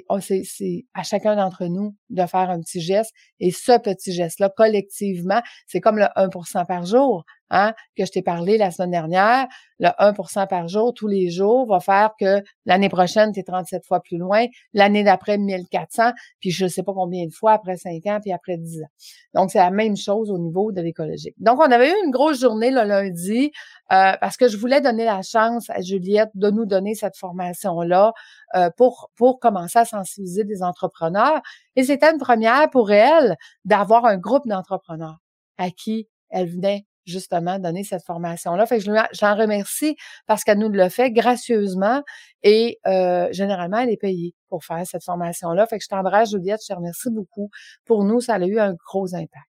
Oh, 0.09 0.19
c'est, 0.19 0.43
c'est, 0.43 0.85
à 0.93 1.03
chacun 1.03 1.35
d'entre 1.35 1.65
nous 1.65 1.95
de 2.09 2.25
faire 2.25 2.49
un 2.49 2.61
petit 2.61 2.81
geste. 2.81 3.11
Et 3.39 3.51
ce 3.51 3.77
petit 3.79 4.13
geste-là, 4.13 4.49
collectivement, 4.55 5.41
c'est 5.67 5.81
comme 5.81 5.97
le 5.97 6.05
1% 6.15 6.65
par 6.65 6.85
jour 6.85 7.25
hein, 7.51 7.73
que 7.95 8.05
je 8.05 8.11
t'ai 8.11 8.23
parlé 8.23 8.57
la 8.57 8.71
semaine 8.71 8.91
dernière. 8.91 9.47
Le 9.79 9.89
1% 9.99 10.47
par 10.47 10.67
jour, 10.67 10.93
tous 10.93 11.07
les 11.07 11.29
jours, 11.29 11.67
va 11.67 11.79
faire 11.79 12.11
que 12.19 12.41
l'année 12.65 12.89
prochaine, 12.89 13.31
tu 13.31 13.39
es 13.39 13.43
37 13.43 13.85
fois 13.85 13.99
plus 13.99 14.17
loin. 14.17 14.45
L'année 14.73 15.03
d'après, 15.03 15.37
1400. 15.37 16.11
Puis 16.39 16.51
je 16.51 16.65
ne 16.65 16.69
sais 16.69 16.83
pas 16.83 16.93
combien 16.93 17.25
de 17.25 17.33
fois 17.33 17.53
après 17.53 17.77
5 17.77 18.05
ans, 18.07 18.19
puis 18.21 18.31
après 18.31 18.57
10 18.57 18.83
ans. 18.83 18.87
Donc, 19.33 19.51
c'est 19.51 19.59
la 19.59 19.71
même 19.71 19.97
chose 19.97 20.31
au 20.31 20.37
niveau 20.37 20.71
de 20.71 20.81
l'écologique. 20.81 21.35
Donc, 21.37 21.59
on 21.59 21.71
avait 21.71 21.89
eu 21.89 21.95
une 22.05 22.11
grosse 22.11 22.39
journée 22.41 22.71
le 22.71 22.83
lundi 22.83 23.51
euh, 23.91 24.13
parce 24.21 24.37
que 24.37 24.47
je 24.47 24.57
voulais 24.57 24.81
donner 24.81 25.05
la 25.05 25.21
chance 25.21 25.69
à 25.69 25.81
Juliette 25.81 26.29
de 26.35 26.49
nous 26.49 26.65
donner 26.65 26.95
cette 26.95 27.17
formation-là 27.17 28.13
euh, 28.55 28.69
pour, 28.77 29.09
pour 29.15 29.39
commencer 29.39 29.79
à 29.79 29.85
sensibiliser 29.85 30.43
des 30.43 30.63
entrepreneurs. 30.63 31.41
Et 31.75 31.83
c'était 31.83 32.11
une 32.11 32.19
première 32.19 32.69
pour 32.69 32.91
elle 32.91 33.35
d'avoir 33.65 34.05
un 34.05 34.17
groupe 34.17 34.47
d'entrepreneurs 34.47 35.17
à 35.57 35.71
qui 35.71 36.07
elle 36.29 36.49
venait 36.49 36.85
justement 37.05 37.59
donner 37.59 37.83
cette 37.83 38.03
formation-là. 38.03 38.65
Fait 38.65 38.79
que 38.79 38.85
j'en 39.13 39.35
remercie 39.35 39.95
parce 40.27 40.43
qu'elle 40.43 40.59
nous 40.59 40.69
le 40.69 40.89
fait 40.89 41.11
gracieusement 41.11 42.03
et 42.43 42.79
euh, 42.87 43.27
généralement, 43.31 43.79
elle 43.79 43.89
est 43.89 43.97
payée 43.97 44.33
pour 44.49 44.63
faire 44.63 44.85
cette 44.85 45.03
formation-là. 45.03 45.65
Fait 45.67 45.77
que 45.77 45.83
je 45.83 45.89
t'embrasse, 45.89 46.31
Juliette, 46.31 46.61
je 46.61 46.73
te 46.73 46.77
remercie 46.77 47.09
beaucoup. 47.09 47.49
Pour 47.85 48.03
nous, 48.03 48.21
ça 48.21 48.35
a 48.35 48.45
eu 48.45 48.59
un 48.59 48.73
gros 48.73 49.13
impact. 49.15 49.45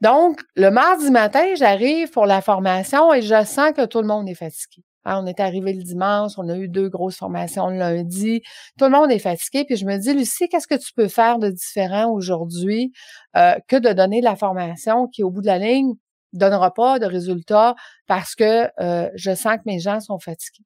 Donc, 0.00 0.40
le 0.56 0.70
mardi 0.70 1.10
matin, 1.10 1.54
j'arrive 1.54 2.10
pour 2.10 2.26
la 2.26 2.42
formation 2.42 3.12
et 3.14 3.22
je 3.22 3.44
sens 3.44 3.72
que 3.72 3.86
tout 3.86 4.02
le 4.02 4.06
monde 4.06 4.28
est 4.28 4.34
fatigué. 4.34 4.84
Hein, 5.04 5.20
on 5.22 5.26
est 5.26 5.40
arrivé 5.40 5.72
le 5.72 5.82
dimanche, 5.82 6.32
on 6.38 6.48
a 6.48 6.56
eu 6.56 6.68
deux 6.68 6.88
grosses 6.88 7.16
formations 7.16 7.68
le 7.68 7.78
lundi. 7.78 8.42
Tout 8.78 8.86
le 8.86 8.90
monde 8.90 9.10
est 9.10 9.18
fatigué. 9.18 9.64
Puis 9.64 9.76
je 9.76 9.84
me 9.84 9.96
dis, 9.98 10.14
Lucie, 10.14 10.48
qu'est-ce 10.48 10.66
que 10.66 10.74
tu 10.74 10.92
peux 10.94 11.08
faire 11.08 11.38
de 11.38 11.50
différent 11.50 12.10
aujourd'hui 12.10 12.92
euh, 13.36 13.54
que 13.68 13.76
de 13.76 13.92
donner 13.92 14.20
la 14.20 14.36
formation 14.36 15.06
qui, 15.08 15.22
au 15.22 15.30
bout 15.30 15.42
de 15.42 15.46
la 15.46 15.58
ligne, 15.58 15.94
donnera 16.34 16.72
pas 16.74 16.98
de 16.98 17.06
résultats 17.06 17.74
parce 18.06 18.34
que 18.34 18.68
euh, 18.80 19.10
je 19.14 19.34
sens 19.34 19.56
que 19.56 19.62
mes 19.66 19.78
gens 19.78 20.00
sont 20.00 20.18
fatigués. 20.18 20.64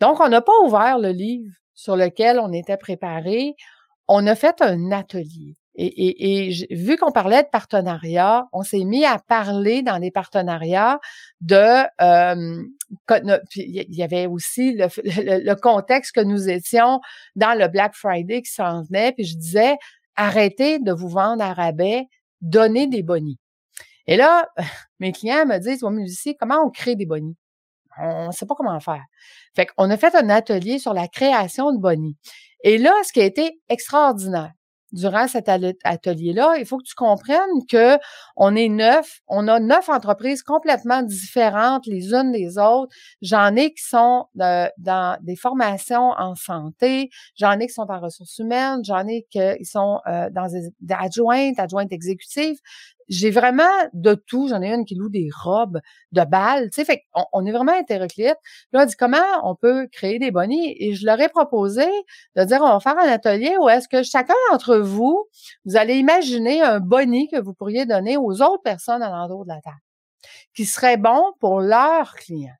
Donc, 0.00 0.20
on 0.20 0.28
n'a 0.28 0.40
pas 0.40 0.58
ouvert 0.64 0.98
le 0.98 1.10
livre 1.10 1.52
sur 1.74 1.96
lequel 1.96 2.38
on 2.38 2.52
était 2.52 2.76
préparé. 2.76 3.54
On 4.08 4.26
a 4.26 4.34
fait 4.34 4.60
un 4.62 4.92
atelier. 4.92 5.56
Et, 5.78 6.46
et, 6.48 6.74
vu 6.74 6.96
qu'on 6.96 7.12
parlait 7.12 7.42
de 7.42 7.48
partenariat, 7.48 8.46
on 8.52 8.62
s'est 8.62 8.84
mis 8.84 9.04
à 9.04 9.18
parler 9.18 9.82
dans 9.82 9.98
les 9.98 10.10
partenariats 10.10 10.98
de... 11.42 11.84
Euh, 12.00 12.62
il 13.56 13.94
y 13.94 14.02
avait 14.02 14.26
aussi 14.26 14.72
le, 14.72 14.86
le, 15.44 15.54
contexte 15.54 16.14
que 16.14 16.22
nous 16.22 16.48
étions 16.48 17.00
dans 17.34 17.58
le 17.58 17.68
Black 17.68 17.94
Friday 17.94 18.40
qui 18.40 18.52
s'en 18.52 18.84
venait, 18.84 19.12
puis 19.12 19.24
je 19.24 19.36
disais, 19.36 19.76
arrêtez 20.14 20.78
de 20.78 20.92
vous 20.92 21.08
vendre 21.08 21.42
à 21.42 21.52
rabais, 21.52 22.06
donnez 22.40 22.86
des 22.86 23.02
bonnies. 23.02 23.38
Et 24.06 24.16
là, 24.16 24.48
mes 25.00 25.12
clients 25.12 25.46
me 25.46 25.58
disent, 25.58 25.82
mais 25.82 26.02
Lucie, 26.02 26.36
comment 26.36 26.64
on 26.64 26.70
crée 26.70 26.96
des 26.96 27.06
bonnies? 27.06 27.36
On 27.98 28.26
ne 28.26 28.32
sait 28.32 28.46
pas 28.46 28.54
comment 28.54 28.78
faire. 28.80 29.04
Fait 29.54 29.66
qu'on 29.66 29.90
a 29.90 29.96
fait 29.96 30.14
un 30.14 30.28
atelier 30.28 30.78
sur 30.78 30.92
la 30.92 31.08
création 31.08 31.72
de 31.72 31.78
bonnies. 31.78 32.16
Et 32.62 32.78
là, 32.78 32.92
ce 33.04 33.12
qui 33.12 33.20
a 33.20 33.24
été 33.24 33.60
extraordinaire, 33.68 34.52
durant 34.92 35.26
cet 35.28 35.48
atelier-là, 35.48 36.56
il 36.58 36.66
faut 36.66 36.78
que 36.78 36.84
tu 36.84 36.94
comprennes 36.94 37.66
que 37.68 37.98
on 38.36 38.54
est 38.54 38.68
neuf, 38.68 39.20
on 39.28 39.48
a 39.48 39.58
neuf 39.60 39.88
entreprises 39.88 40.42
complètement 40.42 41.02
différentes 41.02 41.86
les 41.86 42.12
unes 42.12 42.32
des 42.32 42.58
autres. 42.58 42.94
J'en 43.20 43.54
ai 43.56 43.72
qui 43.72 43.82
sont 43.82 44.26
dans 44.34 45.18
des 45.22 45.36
formations 45.36 46.12
en 46.16 46.34
santé, 46.34 47.10
j'en 47.36 47.58
ai 47.58 47.66
qui 47.66 47.74
sont 47.74 47.86
en 47.90 48.00
ressources 48.00 48.38
humaines, 48.38 48.80
j'en 48.84 49.06
ai 49.06 49.26
qui 49.30 49.64
sont 49.64 50.00
euh, 50.06 50.30
dans 50.30 50.48
des 50.48 50.70
adjointes, 50.90 51.58
adjointes 51.58 51.92
exécutives 51.92 52.58
j'ai 53.08 53.30
vraiment 53.30 53.64
de 53.92 54.14
tout. 54.14 54.48
J'en 54.48 54.62
ai 54.62 54.72
une 54.72 54.84
qui 54.84 54.94
loue 54.94 55.08
des 55.08 55.28
robes 55.42 55.80
de 56.12 56.24
balles. 56.24 56.70
Tu 56.70 56.76
sais, 56.76 56.84
fait 56.84 57.04
on, 57.32 57.44
est 57.46 57.52
vraiment 57.52 57.74
hétéroclite. 57.74 58.36
Là, 58.72 58.82
on 58.82 58.84
dit 58.84 58.96
comment 58.96 59.18
on 59.44 59.54
peut 59.54 59.88
créer 59.92 60.18
des 60.18 60.30
bonnies? 60.30 60.76
Et 60.78 60.94
je 60.94 61.06
leur 61.06 61.20
ai 61.20 61.28
proposé 61.28 61.86
de 62.36 62.44
dire 62.44 62.60
on 62.62 62.68
va 62.68 62.80
faire 62.80 62.98
un 62.98 63.08
atelier 63.08 63.56
où 63.60 63.68
est-ce 63.68 63.88
que 63.88 64.02
chacun 64.02 64.34
d'entre 64.50 64.76
vous, 64.76 65.26
vous 65.64 65.76
allez 65.76 65.96
imaginer 65.96 66.62
un 66.62 66.80
bonnie 66.80 67.28
que 67.28 67.40
vous 67.40 67.54
pourriez 67.54 67.86
donner 67.86 68.16
aux 68.16 68.42
autres 68.42 68.62
personnes 68.62 69.02
à 69.02 69.10
l'endroit 69.10 69.44
de 69.44 69.48
la 69.48 69.60
table, 69.60 69.76
qui 70.54 70.64
serait 70.64 70.96
bon 70.96 71.32
pour 71.40 71.60
leurs 71.60 72.14
clients. 72.14 72.56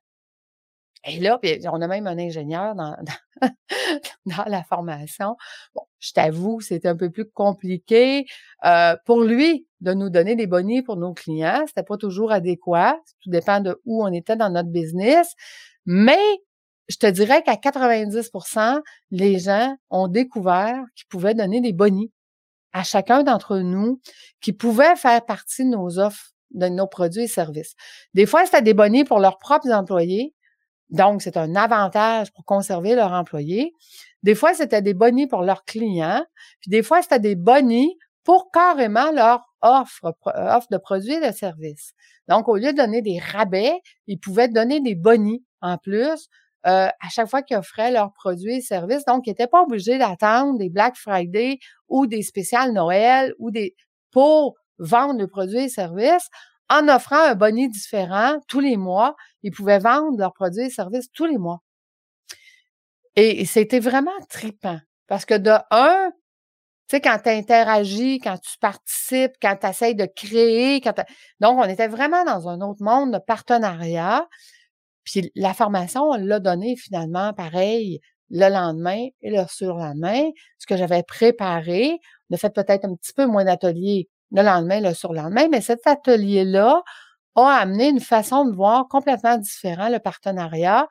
Et 1.07 1.19
là, 1.19 1.39
on 1.71 1.81
a 1.81 1.87
même 1.87 2.07
un 2.07 2.17
ingénieur 2.17 2.75
dans, 2.75 2.97
dans, 4.25 4.43
la 4.45 4.63
formation. 4.63 5.37
Bon, 5.73 5.83
je 5.99 6.11
t'avoue, 6.13 6.61
c'est 6.61 6.85
un 6.85 6.95
peu 6.95 7.09
plus 7.09 7.29
compliqué 7.29 8.25
euh, 8.65 8.95
pour 9.05 9.21
lui 9.21 9.67
de 9.81 9.93
nous 9.93 10.09
donner 10.09 10.35
des 10.35 10.47
bonnets 10.47 10.81
pour 10.81 10.97
nos 10.97 11.13
clients. 11.13 11.63
C'était 11.67 11.83
pas 11.83 11.97
toujours 11.97 12.31
adéquat. 12.31 12.97
Tout 13.21 13.29
dépend 13.29 13.59
de 13.59 13.81
où 13.85 14.03
on 14.03 14.11
était 14.11 14.35
dans 14.35 14.49
notre 14.49 14.69
business. 14.69 15.33
Mais 15.85 16.19
je 16.87 16.97
te 16.97 17.07
dirais 17.07 17.43
qu'à 17.43 17.55
90% 17.55 18.81
les 19.11 19.39
gens 19.39 19.75
ont 19.89 20.07
découvert 20.07 20.83
qu'ils 20.95 21.07
pouvaient 21.07 21.33
donner 21.33 21.61
des 21.61 21.73
bonnets 21.73 22.11
à 22.73 22.83
chacun 22.83 23.23
d'entre 23.23 23.57
nous 23.59 24.01
qui 24.41 24.53
pouvaient 24.53 24.95
faire 24.95 25.25
partie 25.25 25.63
de 25.63 25.69
nos 25.69 25.99
offres, 25.99 26.33
de 26.51 26.67
nos 26.67 26.87
produits 26.87 27.23
et 27.23 27.27
services. 27.27 27.73
Des 28.13 28.25
fois, 28.25 28.45
c'était 28.45 28.61
des 28.61 28.73
bonnets 28.73 29.03
pour 29.03 29.19
leurs 29.19 29.39
propres 29.39 29.71
employés, 29.71 30.35
donc, 30.89 31.21
c'est 31.21 31.37
un 31.37 31.55
avantage 31.55 32.31
pour 32.33 32.45
conserver 32.45 32.95
leurs 32.95 33.11
employés. 33.11 33.73
Des 34.27 34.35
fois, 34.35 34.53
c'était 34.53 34.81
des 34.81 34.93
bonnies 34.93 35.25
pour 35.25 35.41
leurs 35.41 35.63
clients, 35.63 36.21
puis 36.59 36.69
des 36.69 36.83
fois, 36.83 37.01
c'était 37.01 37.21
des 37.21 37.37
bonnies 37.37 37.97
pour 38.25 38.51
carrément 38.51 39.09
leur 39.13 39.39
offre, 39.61 40.03
euh, 40.27 40.57
offre 40.57 40.67
de 40.69 40.77
produits 40.77 41.13
et 41.13 41.25
de 41.25 41.33
services. 41.33 41.93
Donc, 42.27 42.49
au 42.49 42.57
lieu 42.57 42.73
de 42.73 42.77
donner 42.77 43.01
des 43.01 43.19
rabais, 43.19 43.79
ils 44.05 44.19
pouvaient 44.19 44.49
donner 44.49 44.81
des 44.81 44.95
bonnies 44.95 45.45
en 45.61 45.77
plus 45.77 46.27
euh, 46.65 46.87
à 46.89 47.09
chaque 47.09 47.29
fois 47.29 47.41
qu'ils 47.41 47.55
offraient 47.55 47.89
leurs 47.89 48.11
produits 48.11 48.55
et 48.55 48.61
services. 48.61 49.05
Donc, 49.05 49.27
ils 49.27 49.29
n'étaient 49.29 49.47
pas 49.47 49.61
obligés 49.61 49.97
d'attendre 49.97 50.59
des 50.59 50.69
Black 50.69 50.97
Friday 50.97 51.59
ou 51.87 52.05
des 52.05 52.21
spéciales 52.21 52.73
Noël 52.73 53.33
ou 53.39 53.49
des 53.49 53.77
pour 54.11 54.55
vendre 54.77 55.21
le 55.21 55.27
produit 55.27 55.59
et 55.59 55.69
services 55.69 56.27
en 56.69 56.89
offrant 56.89 57.23
un 57.29 57.35
bonnet 57.35 57.69
différent 57.69 58.41
tous 58.49 58.59
les 58.59 58.75
mois, 58.75 59.15
ils 59.43 59.51
pouvaient 59.51 59.79
vendre 59.79 60.17
leurs 60.17 60.33
produits 60.33 60.63
et 60.63 60.69
services 60.69 61.09
tous 61.13 61.27
les 61.27 61.37
mois. 61.37 61.61
Et 63.17 63.45
c'était 63.45 63.79
vraiment 63.79 64.11
tripant. 64.29 64.79
Parce 65.07 65.25
que 65.25 65.33
de 65.33 65.51
un, 65.71 66.11
tu 66.89 66.97
sais, 66.97 67.01
quand 67.01 67.19
tu 67.23 67.29
interagis, 67.29 68.19
quand 68.19 68.37
tu 68.37 68.57
participes, 68.59 69.33
quand 69.41 69.57
tu 69.59 69.67
essayes 69.67 69.95
de 69.95 70.05
créer, 70.05 70.81
quand 70.81 70.93
donc 71.41 71.57
on 71.59 71.63
était 71.65 71.87
vraiment 71.89 72.23
dans 72.25 72.47
un 72.47 72.61
autre 72.61 72.83
monde 72.83 73.13
de 73.13 73.19
partenariat. 73.19 74.27
Puis 75.03 75.31
la 75.35 75.53
formation, 75.53 76.03
on 76.03 76.15
l'a 76.17 76.39
donnée 76.39 76.75
finalement 76.77 77.33
pareil 77.33 78.01
le 78.29 78.49
lendemain 78.49 79.07
et 79.21 79.31
le 79.31 79.45
surlendemain. 79.49 80.29
Ce 80.59 80.67
que 80.67 80.77
j'avais 80.77 81.03
préparé, 81.03 81.99
on 82.29 82.35
a 82.35 82.37
fait 82.37 82.53
peut-être 82.53 82.85
un 82.85 82.95
petit 82.95 83.13
peu 83.13 83.25
moins 83.25 83.45
d'ateliers 83.45 84.09
le 84.31 84.43
lendemain, 84.43 84.81
le 84.81 84.93
surlendemain, 84.93 85.47
mais 85.49 85.61
cet 85.61 85.87
atelier-là 85.87 86.83
a 87.35 87.47
amené 87.49 87.89
une 87.89 87.99
façon 88.01 88.45
de 88.45 88.55
voir 88.55 88.87
complètement 88.89 89.37
différent 89.37 89.89
le 89.89 89.99
partenariat. 89.99 90.87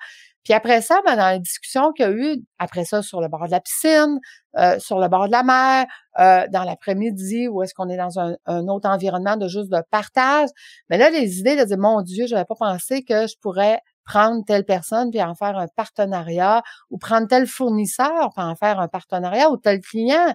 Puis 0.47 0.55
après 0.55 0.81
ça, 0.81 1.01
ben, 1.05 1.17
dans 1.17 1.33
les 1.33 1.41
discussions 1.41 1.93
qu'il 1.93 2.05
y 2.05 2.09
a 2.09 2.13
eu, 2.13 2.37
après 2.61 2.85
ça, 2.85 3.03
sur 3.03 3.21
le 3.21 3.27
bord 3.27 3.47
de 3.47 3.51
la 3.51 3.59
piscine, 3.59 4.21
euh, 4.57 4.79
sur 4.79 5.01
le 5.01 5.09
bord 5.09 5.27
de 5.27 5.33
la 5.33 5.43
mer, 5.43 5.87
euh, 6.21 6.47
dans 6.53 6.63
l'après-midi, 6.63 7.49
où 7.49 7.65
est-ce 7.65 7.75
qu'on 7.75 7.89
est 7.89 7.97
dans 7.97 8.21
un, 8.21 8.69
autre 8.69 8.89
environnement 8.89 9.37
de 9.37 9.49
juste 9.49 9.73
de 9.73 9.83
partage, 9.91 10.49
mais 10.89 10.99
là, 10.99 11.11
les 11.11 11.41
idées 11.41 11.57
de 11.57 11.65
dire, 11.65 11.79
mon 11.79 12.01
Dieu, 12.01 12.29
je 12.29 12.35
n'avais 12.35 12.45
pas 12.45 12.55
pensé 12.55 13.03
que 13.03 13.27
je 13.27 13.35
pourrais 13.43 13.81
prendre 14.05 14.45
telle 14.47 14.65
personne 14.65 15.11
puis 15.11 15.21
en 15.21 15.35
faire 15.35 15.59
un 15.59 15.67
partenariat 15.75 16.63
ou 16.91 16.99
prendre 16.99 17.27
tel 17.27 17.49
fournisseur 17.49 18.31
puis 18.37 18.45
en 18.45 18.55
faire 18.55 18.79
un 18.79 18.87
partenariat 18.87 19.51
ou 19.51 19.57
tel 19.57 19.81
client. 19.81 20.33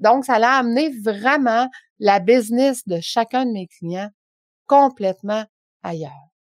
Donc, 0.00 0.26
ça 0.26 0.38
l'a 0.38 0.52
amené 0.52 0.90
vraiment 1.02 1.66
la 1.98 2.20
business 2.20 2.86
de 2.86 2.98
chacun 3.00 3.46
de 3.46 3.52
mes 3.52 3.68
clients 3.68 4.10
complètement 4.66 5.46
ailleurs. 5.82 6.35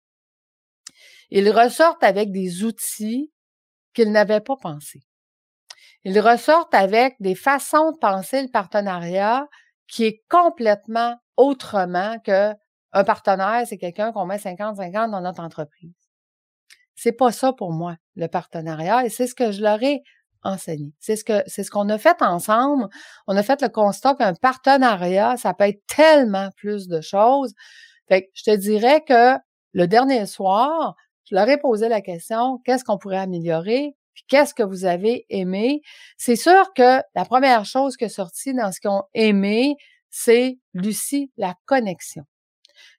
Ils 1.35 1.49
ressortent 1.49 2.03
avec 2.03 2.31
des 2.31 2.63
outils 2.63 3.31
qu'ils 3.95 4.11
n'avaient 4.11 4.39
pas 4.39 4.55
pensés. 4.55 5.01
Ils 6.03 6.19
ressortent 6.19 6.75
avec 6.75 7.15
des 7.19 7.33
façons 7.33 7.91
de 7.91 7.97
penser 7.97 8.43
le 8.43 8.49
partenariat 8.49 9.47
qui 9.87 10.03
est 10.03 10.21
complètement 10.29 11.17
autrement 11.35 12.19
que 12.19 12.53
un 12.91 13.03
partenaire, 13.03 13.63
c'est 13.65 13.79
quelqu'un 13.79 14.11
qu'on 14.11 14.27
met 14.27 14.37
50-50 14.37 15.09
dans 15.09 15.21
notre 15.21 15.41
entreprise. 15.41 15.95
C'est 16.93 17.13
pas 17.13 17.31
ça 17.31 17.51
pour 17.51 17.71
moi, 17.71 17.95
le 18.15 18.27
partenariat, 18.27 19.03
et 19.03 19.09
c'est 19.09 19.25
ce 19.25 19.33
que 19.33 19.51
je 19.51 19.63
leur 19.63 19.81
ai 19.81 20.03
enseigné. 20.43 20.93
C'est 20.99 21.15
ce 21.15 21.23
que, 21.23 21.41
c'est 21.47 21.63
ce 21.63 21.71
qu'on 21.71 21.89
a 21.89 21.97
fait 21.97 22.21
ensemble. 22.21 22.87
On 23.25 23.35
a 23.35 23.41
fait 23.41 23.59
le 23.63 23.69
constat 23.69 24.13
qu'un 24.13 24.35
partenariat, 24.35 25.35
ça 25.37 25.55
peut 25.55 25.63
être 25.63 25.81
tellement 25.87 26.49
plus 26.55 26.87
de 26.87 27.01
choses. 27.01 27.55
Fait 28.07 28.25
que 28.25 28.29
je 28.35 28.43
te 28.43 28.55
dirais 28.55 29.01
que 29.01 29.35
le 29.71 29.87
dernier 29.87 30.27
soir, 30.27 30.95
je 31.25 31.35
leur 31.35 31.47
ai 31.49 31.57
posé 31.57 31.89
la 31.89 32.01
question, 32.01 32.59
qu'est-ce 32.65 32.83
qu'on 32.83 32.97
pourrait 32.97 33.17
améliorer? 33.17 33.95
Qu'est-ce 34.27 34.53
que 34.53 34.63
vous 34.63 34.85
avez 34.85 35.25
aimé? 35.29 35.81
C'est 36.17 36.35
sûr 36.35 36.73
que 36.75 37.01
la 37.15 37.25
première 37.25 37.65
chose 37.65 37.97
qui 37.97 38.05
est 38.05 38.09
sortie 38.09 38.53
dans 38.53 38.71
ce 38.71 38.79
qu'ils 38.79 38.91
ont 38.91 39.03
aimé, 39.13 39.75
c'est, 40.09 40.59
Lucie, 40.73 41.31
la 41.37 41.55
connexion. 41.65 42.23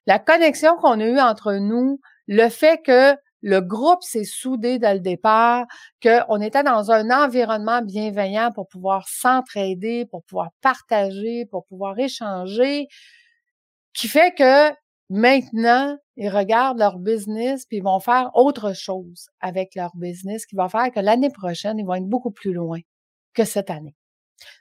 La 0.07 0.19
connexion 0.19 0.75
qu'on 0.75 0.99
a 0.99 1.05
eue 1.05 1.19
entre 1.19 1.53
nous, 1.53 1.99
le 2.27 2.49
fait 2.49 2.81
que 2.83 3.15
le 3.41 3.61
groupe 3.61 4.01
s'est 4.01 4.25
soudé 4.25 4.79
dès 4.79 4.95
le 4.95 4.99
départ, 4.99 5.65
qu'on 6.01 6.41
était 6.41 6.63
dans 6.63 6.91
un 6.91 7.11
environnement 7.11 7.81
bienveillant 7.81 8.51
pour 8.51 8.67
pouvoir 8.67 9.07
s'entraider, 9.07 10.05
pour 10.07 10.23
pouvoir 10.23 10.49
partager, 10.61 11.45
pour 11.45 11.65
pouvoir 11.65 11.97
échanger, 11.99 12.87
qui 13.93 14.07
fait 14.07 14.33
que 14.33 14.71
Maintenant, 15.09 15.97
ils 16.17 16.29
regardent 16.29 16.79
leur 16.79 16.97
business 16.97 17.65
puis 17.65 17.77
ils 17.77 17.83
vont 17.83 17.99
faire 17.99 18.31
autre 18.33 18.73
chose 18.73 19.27
avec 19.39 19.75
leur 19.75 19.95
business 19.95 20.45
qui 20.45 20.55
va 20.55 20.69
faire 20.69 20.91
que 20.91 20.99
l'année 20.99 21.29
prochaine, 21.29 21.77
ils 21.77 21.85
vont 21.85 21.95
être 21.95 22.09
beaucoup 22.09 22.31
plus 22.31 22.53
loin 22.53 22.79
que 23.33 23.45
cette 23.45 23.69
année. 23.69 23.95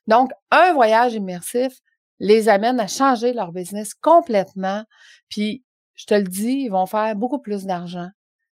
Donc, 0.06 0.30
un 0.50 0.72
voyage 0.72 1.14
immersif 1.14 1.72
les 2.18 2.48
amène 2.48 2.78
à 2.80 2.86
changer 2.86 3.32
leur 3.32 3.52
business 3.52 3.94
complètement. 3.94 4.84
Puis, 5.28 5.64
je 5.94 6.06
te 6.06 6.14
le 6.14 6.24
dis, 6.24 6.64
ils 6.64 6.68
vont 6.68 6.86
faire 6.86 7.14
beaucoup 7.16 7.40
plus 7.40 7.64
d'argent. 7.64 8.08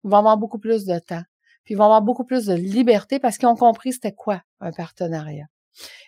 Ils 0.03 0.10
vont 0.10 0.17
avoir 0.17 0.38
beaucoup 0.38 0.60
plus 0.60 0.86
de 0.86 1.00
temps. 1.00 1.24
Puis, 1.63 1.74
ils 1.74 1.77
vont 1.77 1.86
avoir 1.86 2.01
beaucoup 2.01 2.25
plus 2.25 2.46
de 2.46 2.53
liberté 2.53 3.20
parce 3.20 3.38
qu'ils 3.38 3.48
ont 3.48 3.56
compris 3.56 3.94
c'était 3.94 4.13
quoi 4.13 4.41
un 4.60 4.72
partenariat. 4.72 5.46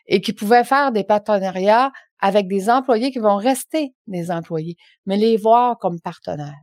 Et 0.07 0.21
qu'ils 0.21 0.35
pouvaient 0.35 0.63
faire 0.63 0.91
des 0.91 1.03
partenariats 1.03 1.91
avec 2.19 2.47
des 2.47 2.69
employés 2.69 3.11
qui 3.11 3.19
vont 3.19 3.37
rester 3.37 3.93
des 4.07 4.31
employés, 4.31 4.75
mais 5.05 5.17
les 5.17 5.37
voir 5.37 5.77
comme 5.77 5.99
partenaires 5.99 6.61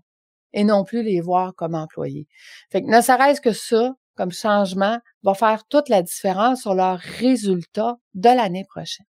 et 0.56 0.64
non 0.64 0.84
plus 0.84 1.02
les 1.02 1.20
voir 1.20 1.54
comme 1.54 1.74
employés. 1.74 2.26
Fait 2.72 2.82
que 2.82 2.86
ne 2.86 3.00
serait-ce 3.00 3.40
que 3.40 3.52
ça, 3.52 3.94
comme 4.16 4.32
changement, 4.32 4.98
va 5.22 5.34
faire 5.34 5.64
toute 5.68 5.88
la 5.88 6.02
différence 6.02 6.62
sur 6.62 6.74
leurs 6.74 6.98
résultats 6.98 7.96
de 8.14 8.28
l'année 8.30 8.64
prochaine. 8.64 9.06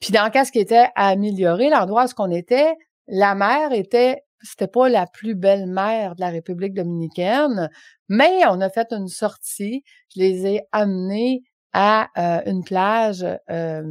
Puis 0.00 0.12
dans 0.12 0.30
qu'est-ce 0.30 0.52
qui 0.52 0.60
était 0.60 0.88
à 0.94 1.08
améliorer, 1.08 1.70
l'endroit 1.70 2.06
où 2.06 2.22
on 2.22 2.30
était, 2.30 2.72
la 3.08 3.34
mer 3.34 3.72
était, 3.72 4.22
c'était 4.40 4.68
pas 4.68 4.88
la 4.88 5.06
plus 5.06 5.34
belle 5.34 5.66
mer 5.66 6.14
de 6.14 6.20
la 6.20 6.30
République 6.30 6.74
dominicaine, 6.74 7.68
mais 8.08 8.42
on 8.46 8.60
a 8.60 8.70
fait 8.70 8.92
une 8.92 9.08
sortie. 9.08 9.82
Je 10.14 10.20
les 10.20 10.46
ai 10.46 10.62
amenés 10.70 11.42
à 11.72 12.08
euh, 12.16 12.42
une 12.46 12.62
plage 12.62 13.26
euh, 13.50 13.82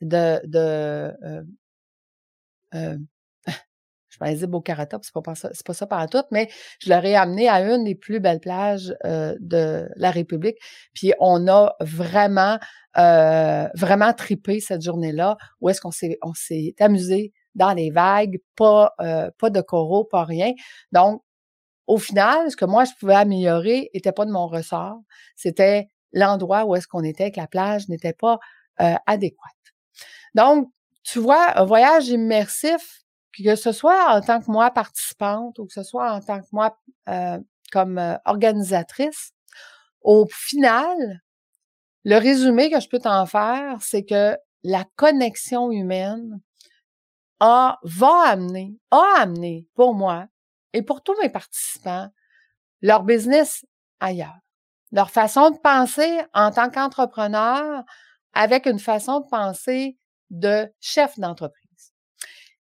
de, 0.00 0.40
de 0.46 0.58
euh, 1.24 1.42
euh, 2.74 2.96
je 4.10 4.18
vais 4.20 4.34
dire 4.34 4.48
Bocarata, 4.48 4.98
c'est 5.02 5.12
pas, 5.12 5.34
ça, 5.34 5.50
c'est 5.52 5.66
pas 5.66 5.74
ça 5.74 5.86
par 5.86 6.08
tout, 6.08 6.24
mais 6.30 6.48
je 6.80 6.90
leur 6.90 7.04
ai 7.04 7.16
amené 7.16 7.48
à 7.48 7.60
une 7.62 7.84
des 7.84 7.94
plus 7.94 8.20
belles 8.20 8.40
plages 8.40 8.94
euh, 9.04 9.36
de 9.40 9.88
la 9.96 10.10
République. 10.10 10.58
Puis 10.94 11.12
on 11.20 11.48
a 11.48 11.74
vraiment, 11.80 12.58
euh, 12.98 13.68
vraiment 13.74 14.12
tripé 14.12 14.60
cette 14.60 14.82
journée-là, 14.82 15.36
où 15.60 15.68
est-ce 15.68 15.80
qu'on 15.80 15.90
s'est, 15.90 16.18
on 16.22 16.34
s'est 16.34 16.74
amusé 16.80 17.32
dans 17.54 17.72
les 17.72 17.90
vagues, 17.90 18.38
pas, 18.56 18.94
euh, 19.00 19.30
pas 19.38 19.50
de 19.50 19.60
coraux, 19.60 20.04
pas 20.04 20.24
rien. 20.24 20.52
Donc, 20.92 21.22
au 21.86 21.98
final, 21.98 22.50
ce 22.50 22.56
que 22.56 22.64
moi 22.64 22.84
je 22.84 22.92
pouvais 23.00 23.14
améliorer 23.14 23.90
était 23.94 24.12
pas 24.12 24.24
de 24.26 24.30
mon 24.30 24.46
ressort. 24.46 25.00
C'était 25.36 25.88
l'endroit 26.12 26.64
où 26.64 26.76
est-ce 26.76 26.86
qu'on 26.88 27.02
était, 27.04 27.32
que 27.32 27.40
la 27.40 27.48
plage 27.48 27.88
n'était 27.88 28.12
pas 28.12 28.38
adéquate. 29.06 29.59
Donc, 30.34 30.70
tu 31.02 31.18
vois, 31.18 31.58
un 31.58 31.64
voyage 31.64 32.08
immersif, 32.08 33.02
que 33.36 33.56
ce 33.56 33.72
soit 33.72 34.14
en 34.14 34.20
tant 34.20 34.40
que 34.40 34.50
moi 34.50 34.70
participante 34.70 35.58
ou 35.58 35.66
que 35.66 35.72
ce 35.72 35.82
soit 35.82 36.12
en 36.12 36.20
tant 36.20 36.40
que 36.40 36.48
moi 36.52 36.76
euh, 37.08 37.38
comme 37.72 37.98
euh, 37.98 38.16
organisatrice, 38.24 39.32
au 40.02 40.26
final, 40.30 41.22
le 42.04 42.16
résumé 42.16 42.70
que 42.70 42.80
je 42.80 42.88
peux 42.88 42.98
t'en 42.98 43.26
faire, 43.26 43.76
c'est 43.80 44.04
que 44.04 44.36
la 44.62 44.84
connexion 44.96 45.70
humaine 45.70 46.40
a, 47.40 47.78
va 47.82 48.22
amener, 48.26 48.76
a 48.90 49.02
amené 49.18 49.66
pour 49.74 49.94
moi 49.94 50.26
et 50.72 50.82
pour 50.82 51.02
tous 51.02 51.16
mes 51.20 51.30
participants 51.30 52.10
leur 52.82 53.02
business 53.02 53.64
ailleurs. 54.00 54.38
Leur 54.92 55.10
façon 55.10 55.50
de 55.50 55.58
penser 55.58 56.22
en 56.34 56.50
tant 56.50 56.70
qu'entrepreneur 56.70 57.84
avec 58.32 58.66
une 58.66 58.78
façon 58.78 59.20
de 59.20 59.26
penser 59.28 59.98
de 60.30 60.72
chef 60.80 61.18
d'entreprise. 61.18 61.92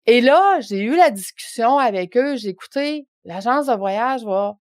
Et 0.07 0.21
là, 0.21 0.61
j'ai 0.61 0.81
eu 0.81 0.97
la 0.97 1.11
discussion 1.11 1.79
avec 1.79 2.17
eux, 2.17 2.37
j'ai 2.37 2.49
écouté, 2.49 3.07
l'agence 3.25 3.67
de 3.67 3.75
voyage 3.75 4.25
va 4.25 4.59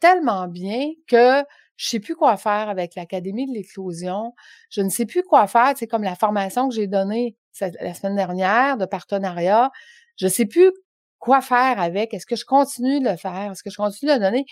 tellement 0.00 0.48
bien 0.48 0.92
que 1.06 1.44
je 1.76 1.88
sais 1.88 2.00
plus 2.00 2.16
quoi 2.16 2.36
faire 2.36 2.68
avec 2.68 2.96
l'Académie 2.96 3.46
de 3.46 3.52
l'éclosion. 3.52 4.34
Je 4.70 4.80
ne 4.80 4.88
sais 4.88 5.06
plus 5.06 5.22
quoi 5.22 5.46
faire. 5.46 5.74
C'est 5.76 5.86
comme 5.86 6.02
la 6.02 6.16
formation 6.16 6.68
que 6.68 6.74
j'ai 6.74 6.88
donnée 6.88 7.36
la 7.60 7.94
semaine 7.94 8.16
dernière 8.16 8.76
de 8.76 8.84
partenariat. 8.84 9.70
Je 10.16 10.26
sais 10.26 10.46
plus 10.46 10.72
quoi 11.18 11.40
faire 11.40 11.80
avec. 11.80 12.12
Est-ce 12.14 12.26
que 12.26 12.34
je 12.34 12.44
continue 12.44 13.00
de 13.00 13.08
le 13.08 13.16
faire? 13.16 13.52
Est-ce 13.52 13.62
que 13.62 13.70
je 13.70 13.76
continue 13.76 14.10
de 14.10 14.16
le 14.16 14.20
donner? 14.20 14.46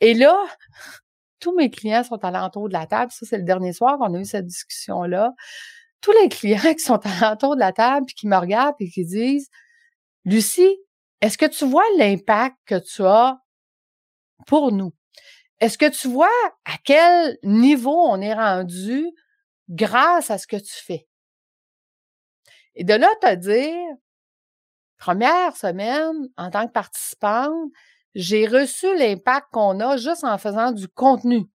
Et 0.00 0.14
là, 0.14 0.36
tous 1.40 1.54
mes 1.56 1.68
clients 1.70 2.04
sont 2.04 2.24
à 2.24 2.30
l'entour 2.30 2.68
de 2.68 2.74
la 2.74 2.86
table. 2.86 3.10
Ça, 3.10 3.26
c'est 3.26 3.38
le 3.38 3.44
dernier 3.44 3.72
soir 3.72 3.98
qu'on 3.98 4.14
a 4.14 4.18
eu 4.18 4.24
cette 4.24 4.46
discussion-là 4.46 5.34
tous 6.00 6.12
les 6.22 6.28
clients 6.28 6.74
qui 6.74 6.80
sont 6.80 7.00
l'entour 7.20 7.54
de 7.54 7.60
la 7.60 7.72
table 7.72 8.06
puis 8.06 8.14
qui 8.14 8.26
me 8.26 8.36
regardent 8.36 8.76
et 8.80 8.90
qui 8.90 9.04
disent 9.04 9.48
Lucie, 10.24 10.76
est-ce 11.20 11.38
que 11.38 11.46
tu 11.46 11.66
vois 11.66 11.84
l'impact 11.96 12.56
que 12.66 12.78
tu 12.78 13.04
as 13.04 13.38
pour 14.46 14.72
nous? 14.72 14.92
Est-ce 15.60 15.76
que 15.76 15.88
tu 15.88 16.08
vois 16.08 16.28
à 16.64 16.76
quel 16.84 17.38
niveau 17.42 17.94
on 17.94 18.20
est 18.20 18.34
rendu 18.34 19.06
grâce 19.68 20.30
à 20.30 20.38
ce 20.38 20.46
que 20.46 20.56
tu 20.56 20.74
fais? 20.74 21.08
Et 22.76 22.84
de 22.84 22.94
là, 22.94 23.08
te 23.20 23.34
dire, 23.34 23.96
première 24.98 25.56
semaine, 25.56 26.28
en 26.36 26.50
tant 26.50 26.66
que 26.68 26.72
participante, 26.72 27.72
j'ai 28.14 28.46
reçu 28.46 28.96
l'impact 28.96 29.48
qu'on 29.50 29.80
a 29.80 29.96
juste 29.96 30.24
en 30.24 30.38
faisant 30.38 30.70
du 30.70 30.86
contenu, 30.88 31.50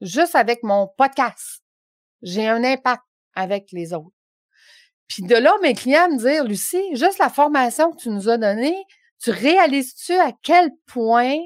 juste 0.00 0.34
avec 0.34 0.62
mon 0.64 0.88
podcast. 0.88 1.62
J'ai 2.22 2.48
un 2.48 2.64
impact 2.64 3.04
avec 3.36 3.70
les 3.72 3.92
autres. 3.92 4.10
Puis 5.08 5.22
de 5.22 5.36
là, 5.36 5.54
mes 5.62 5.74
clients 5.74 6.08
me 6.10 6.18
dire, 6.18 6.44
Lucie, 6.44 6.96
juste 6.96 7.18
la 7.18 7.28
formation 7.28 7.92
que 7.92 8.02
tu 8.02 8.08
nous 8.10 8.28
as 8.28 8.38
donnée, 8.38 8.76
tu 9.22 9.30
réalises-tu 9.30 10.14
à 10.14 10.32
quel 10.42 10.70
point 10.86 11.38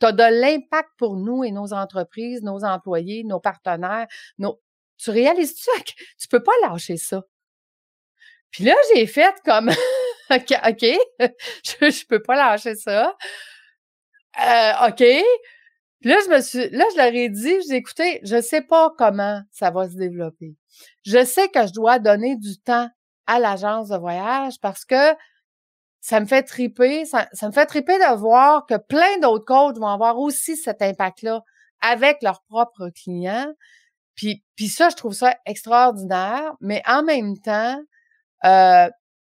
tu 0.00 0.06
as 0.06 0.12
de 0.12 0.40
l'impact 0.40 0.88
pour 0.96 1.16
nous 1.16 1.44
et 1.44 1.50
nos 1.50 1.72
entreprises, 1.72 2.42
nos 2.42 2.64
employés, 2.64 3.24
nos 3.24 3.40
partenaires, 3.40 4.06
nos... 4.38 4.60
Tu 4.96 5.10
réalises-tu 5.10 5.68
tu 6.18 6.28
peux 6.28 6.42
pas 6.42 6.52
lâcher 6.62 6.96
ça? 6.96 7.22
Puis 8.50 8.64
là, 8.64 8.74
j'ai 8.94 9.06
fait 9.06 9.34
comme 9.44 9.68
OK, 10.30 10.54
OK, 10.68 10.84
je, 11.64 11.90
je 11.90 12.06
peux 12.06 12.22
pas 12.22 12.36
lâcher 12.36 12.76
ça. 12.76 13.16
Euh, 14.40 14.88
OK. 14.88 15.02
Là, 16.04 16.16
je 16.26 16.30
me 16.30 16.40
suis, 16.40 16.70
là, 16.70 16.84
je 16.92 16.96
leur 16.96 17.14
ai 17.14 17.28
dit, 17.28 17.54
j'ai 17.68 17.76
écouté, 17.76 18.20
je 18.24 18.40
sais 18.40 18.62
pas 18.62 18.92
comment 18.98 19.40
ça 19.50 19.70
va 19.70 19.88
se 19.88 19.96
développer. 19.96 20.56
Je 21.04 21.24
sais 21.24 21.48
que 21.48 21.66
je 21.66 21.72
dois 21.72 21.98
donner 21.98 22.36
du 22.36 22.58
temps 22.58 22.88
à 23.26 23.38
l'agence 23.38 23.88
de 23.88 23.96
voyage 23.96 24.54
parce 24.60 24.84
que 24.84 25.14
ça 26.00 26.18
me 26.18 26.26
fait 26.26 26.42
triper, 26.42 27.04
ça, 27.04 27.28
ça 27.32 27.46
me 27.46 27.52
fait 27.52 27.66
triper 27.66 27.96
de 27.96 28.16
voir 28.16 28.66
que 28.66 28.76
plein 28.76 29.18
d'autres 29.20 29.44
coachs 29.44 29.78
vont 29.78 29.86
avoir 29.86 30.18
aussi 30.18 30.56
cet 30.56 30.82
impact-là 30.82 31.42
avec 31.80 32.22
leurs 32.22 32.42
propres 32.48 32.90
clients. 32.90 33.52
Puis, 34.16 34.44
puis 34.56 34.68
ça, 34.68 34.88
je 34.88 34.96
trouve 34.96 35.14
ça 35.14 35.36
extraordinaire, 35.46 36.54
mais 36.60 36.82
en 36.86 37.04
même 37.04 37.38
temps, 37.38 37.80
euh, 38.44 38.88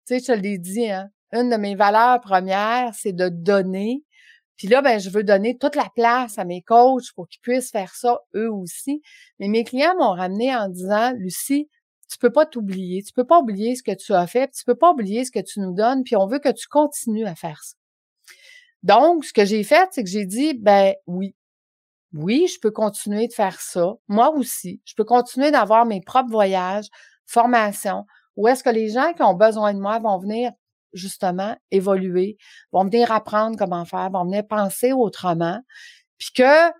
tu 0.06 0.18
sais, 0.18 0.20
je 0.20 0.26
te 0.26 0.32
l'ai 0.32 0.58
dit, 0.58 0.88
hein, 0.90 1.08
une 1.32 1.50
de 1.50 1.56
mes 1.56 1.74
valeurs 1.74 2.20
premières, 2.20 2.94
c'est 2.94 3.12
de 3.12 3.28
donner. 3.28 4.04
Puis 4.60 4.68
là, 4.68 4.82
ben, 4.82 5.00
je 5.00 5.08
veux 5.08 5.24
donner 5.24 5.56
toute 5.56 5.74
la 5.74 5.88
place 5.94 6.38
à 6.38 6.44
mes 6.44 6.60
coachs 6.60 7.12
pour 7.14 7.26
qu'ils 7.28 7.40
puissent 7.40 7.70
faire 7.70 7.94
ça 7.94 8.20
eux 8.34 8.52
aussi. 8.52 9.00
Mais 9.38 9.48
mes 9.48 9.64
clients 9.64 9.94
m'ont 9.98 10.12
ramené 10.12 10.54
en 10.54 10.68
disant, 10.68 11.14
Lucie, 11.16 11.70
tu 12.10 12.18
peux 12.18 12.30
pas 12.30 12.44
t'oublier, 12.44 13.02
tu 13.02 13.14
peux 13.14 13.24
pas 13.24 13.38
oublier 13.38 13.74
ce 13.74 13.82
que 13.82 13.94
tu 13.94 14.12
as 14.12 14.26
fait, 14.26 14.50
tu 14.50 14.62
peux 14.66 14.74
pas 14.74 14.90
oublier 14.90 15.24
ce 15.24 15.30
que 15.30 15.40
tu 15.40 15.60
nous 15.60 15.72
donnes, 15.72 16.04
puis 16.04 16.14
on 16.14 16.26
veut 16.26 16.40
que 16.40 16.52
tu 16.52 16.68
continues 16.68 17.24
à 17.24 17.34
faire 17.34 17.58
ça. 17.62 17.74
Donc, 18.82 19.24
ce 19.24 19.32
que 19.32 19.46
j'ai 19.46 19.64
fait, 19.64 19.88
c'est 19.92 20.04
que 20.04 20.10
j'ai 20.10 20.26
dit, 20.26 20.52
ben 20.52 20.92
oui, 21.06 21.34
oui, 22.12 22.46
je 22.46 22.60
peux 22.60 22.70
continuer 22.70 23.28
de 23.28 23.32
faire 23.32 23.62
ça. 23.62 23.94
Moi 24.08 24.28
aussi, 24.28 24.82
je 24.84 24.92
peux 24.94 25.04
continuer 25.04 25.50
d'avoir 25.50 25.86
mes 25.86 26.02
propres 26.02 26.30
voyages, 26.30 26.88
formations, 27.24 28.04
où 28.36 28.46
est-ce 28.46 28.62
que 28.62 28.68
les 28.68 28.90
gens 28.90 29.14
qui 29.14 29.22
ont 29.22 29.32
besoin 29.32 29.72
de 29.72 29.80
moi 29.80 30.00
vont 30.00 30.18
venir 30.18 30.52
justement 30.92 31.56
évoluer, 31.70 32.36
vont 32.72 32.84
venir 32.84 33.12
apprendre 33.12 33.56
comment 33.56 33.84
faire, 33.84 34.10
vont 34.10 34.24
venir 34.24 34.46
penser 34.46 34.92
autrement, 34.92 35.60
puis 36.18 36.30
que 36.34 36.70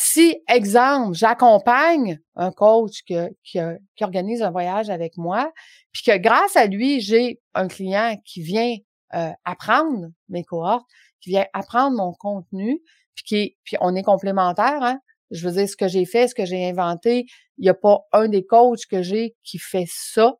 si, 0.00 0.40
exemple, 0.48 1.14
j'accompagne 1.16 2.20
un 2.36 2.52
coach 2.52 3.02
qui, 3.04 3.16
qui, 3.42 3.58
organise 4.00 4.42
un 4.42 4.50
voyage 4.50 4.90
avec 4.90 5.16
moi, 5.16 5.52
puis 5.92 6.02
que 6.04 6.16
grâce 6.18 6.56
à 6.56 6.66
lui, 6.66 7.00
j'ai 7.00 7.40
un 7.54 7.66
client 7.66 8.16
qui 8.24 8.42
vient 8.42 8.76
euh, 9.14 9.32
apprendre 9.44 10.08
mes 10.28 10.44
cohortes, 10.44 10.86
qui 11.20 11.30
vient 11.30 11.46
apprendre 11.52 11.96
mon 11.96 12.12
contenu, 12.12 12.80
puis 13.16 13.24
qui 13.24 13.56
puis 13.64 13.76
on 13.80 13.96
est 13.96 14.04
complémentaires, 14.04 14.82
hein? 14.82 15.00
Je 15.30 15.46
veux 15.46 15.54
dire, 15.54 15.68
ce 15.68 15.76
que 15.76 15.88
j'ai 15.88 16.06
fait, 16.06 16.28
ce 16.28 16.34
que 16.34 16.46
j'ai 16.46 16.68
inventé, 16.68 17.26
il 17.58 17.62
n'y 17.62 17.68
a 17.68 17.74
pas 17.74 18.00
un 18.12 18.28
des 18.28 18.46
coachs 18.46 18.86
que 18.88 19.02
j'ai 19.02 19.36
qui 19.42 19.58
fait 19.58 19.86
ça 19.88 20.36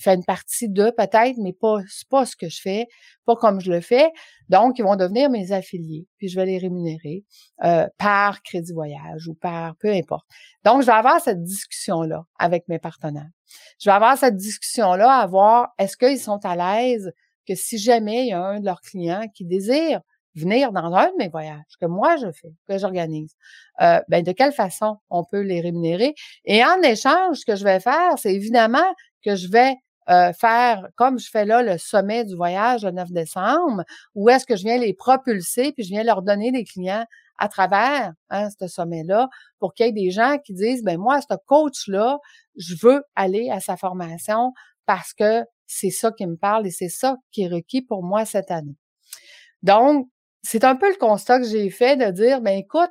fait 0.00 0.14
une 0.14 0.24
partie 0.24 0.68
de 0.68 0.90
peut-être, 0.90 1.36
mais 1.38 1.52
pas, 1.52 1.78
pas 2.08 2.26
ce 2.26 2.36
que 2.36 2.48
je 2.48 2.60
fais, 2.60 2.86
pas 3.26 3.36
comme 3.36 3.60
je 3.60 3.70
le 3.70 3.80
fais. 3.80 4.10
Donc, 4.48 4.78
ils 4.78 4.82
vont 4.82 4.96
devenir 4.96 5.30
mes 5.30 5.52
affiliés, 5.52 6.06
puis 6.18 6.28
je 6.28 6.38
vais 6.38 6.46
les 6.46 6.58
rémunérer 6.58 7.24
euh, 7.64 7.86
par 7.98 8.42
crédit 8.42 8.72
voyage 8.72 9.28
ou 9.28 9.34
par 9.34 9.76
peu 9.76 9.90
importe. 9.90 10.26
Donc, 10.64 10.82
je 10.82 10.86
vais 10.86 10.92
avoir 10.92 11.20
cette 11.20 11.42
discussion-là 11.42 12.24
avec 12.38 12.66
mes 12.68 12.78
partenaires. 12.78 13.30
Je 13.78 13.90
vais 13.90 13.94
avoir 13.94 14.16
cette 14.16 14.36
discussion-là 14.36 15.18
à 15.18 15.26
voir 15.26 15.68
est-ce 15.78 15.96
qu'ils 15.96 16.20
sont 16.20 16.44
à 16.44 16.56
l'aise 16.56 17.12
que 17.46 17.54
si 17.54 17.78
jamais 17.78 18.26
il 18.26 18.28
y 18.28 18.32
a 18.32 18.42
un 18.42 18.60
de 18.60 18.64
leurs 18.64 18.80
clients 18.80 19.26
qui 19.34 19.44
désire 19.44 20.00
venir 20.36 20.72
dans 20.72 20.94
un 20.94 21.06
de 21.06 21.16
mes 21.18 21.28
voyages 21.28 21.64
que 21.80 21.86
moi 21.86 22.16
je 22.16 22.30
fais, 22.30 22.52
que 22.68 22.78
j'organise, 22.78 23.34
euh, 23.80 24.00
ben 24.08 24.22
de 24.22 24.32
quelle 24.32 24.52
façon 24.52 24.96
on 25.10 25.24
peut 25.24 25.40
les 25.40 25.60
rémunérer? 25.60 26.14
Et 26.44 26.64
en 26.64 26.80
échange, 26.82 27.38
ce 27.38 27.44
que 27.44 27.56
je 27.56 27.64
vais 27.64 27.80
faire, 27.80 28.16
c'est 28.16 28.32
évidemment 28.32 28.94
que 29.24 29.34
je 29.34 29.48
vais 29.48 29.74
euh, 30.08 30.32
faire 30.32 30.88
comme 30.96 31.18
je 31.18 31.28
fais 31.28 31.44
là 31.44 31.62
le 31.62 31.78
sommet 31.78 32.24
du 32.24 32.34
voyage 32.34 32.84
le 32.84 32.90
9 32.90 33.12
décembre, 33.12 33.84
où 34.14 34.28
est-ce 34.28 34.46
que 34.46 34.56
je 34.56 34.62
viens 34.62 34.78
les 34.78 34.94
propulser, 34.94 35.72
puis 35.72 35.84
je 35.84 35.90
viens 35.90 36.02
leur 36.02 36.22
donner 36.22 36.52
des 36.52 36.64
clients 36.64 37.04
à 37.38 37.48
travers 37.48 38.12
hein, 38.28 38.48
ce 38.58 38.66
sommet-là, 38.66 39.28
pour 39.58 39.74
qu'il 39.74 39.86
y 39.86 39.88
ait 39.88 39.92
des 39.92 40.10
gens 40.10 40.36
qui 40.44 40.52
disent, 40.52 40.82
ben 40.82 40.98
moi, 40.98 41.20
ce 41.20 41.34
coach-là, 41.46 42.18
je 42.56 42.74
veux 42.82 43.02
aller 43.16 43.50
à 43.50 43.60
sa 43.60 43.76
formation 43.76 44.52
parce 44.86 45.14
que 45.14 45.44
c'est 45.66 45.90
ça 45.90 46.12
qui 46.12 46.26
me 46.26 46.36
parle 46.36 46.66
et 46.66 46.70
c'est 46.70 46.88
ça 46.88 47.16
qui 47.32 47.42
est 47.42 47.48
requis 47.48 47.82
pour 47.82 48.02
moi 48.02 48.24
cette 48.24 48.50
année. 48.50 48.76
Donc, 49.62 50.08
c'est 50.42 50.64
un 50.64 50.76
peu 50.76 50.90
le 50.90 50.96
constat 50.96 51.40
que 51.40 51.46
j'ai 51.46 51.70
fait 51.70 51.96
de 51.96 52.10
dire, 52.10 52.40
ben 52.40 52.58
écoute, 52.58 52.90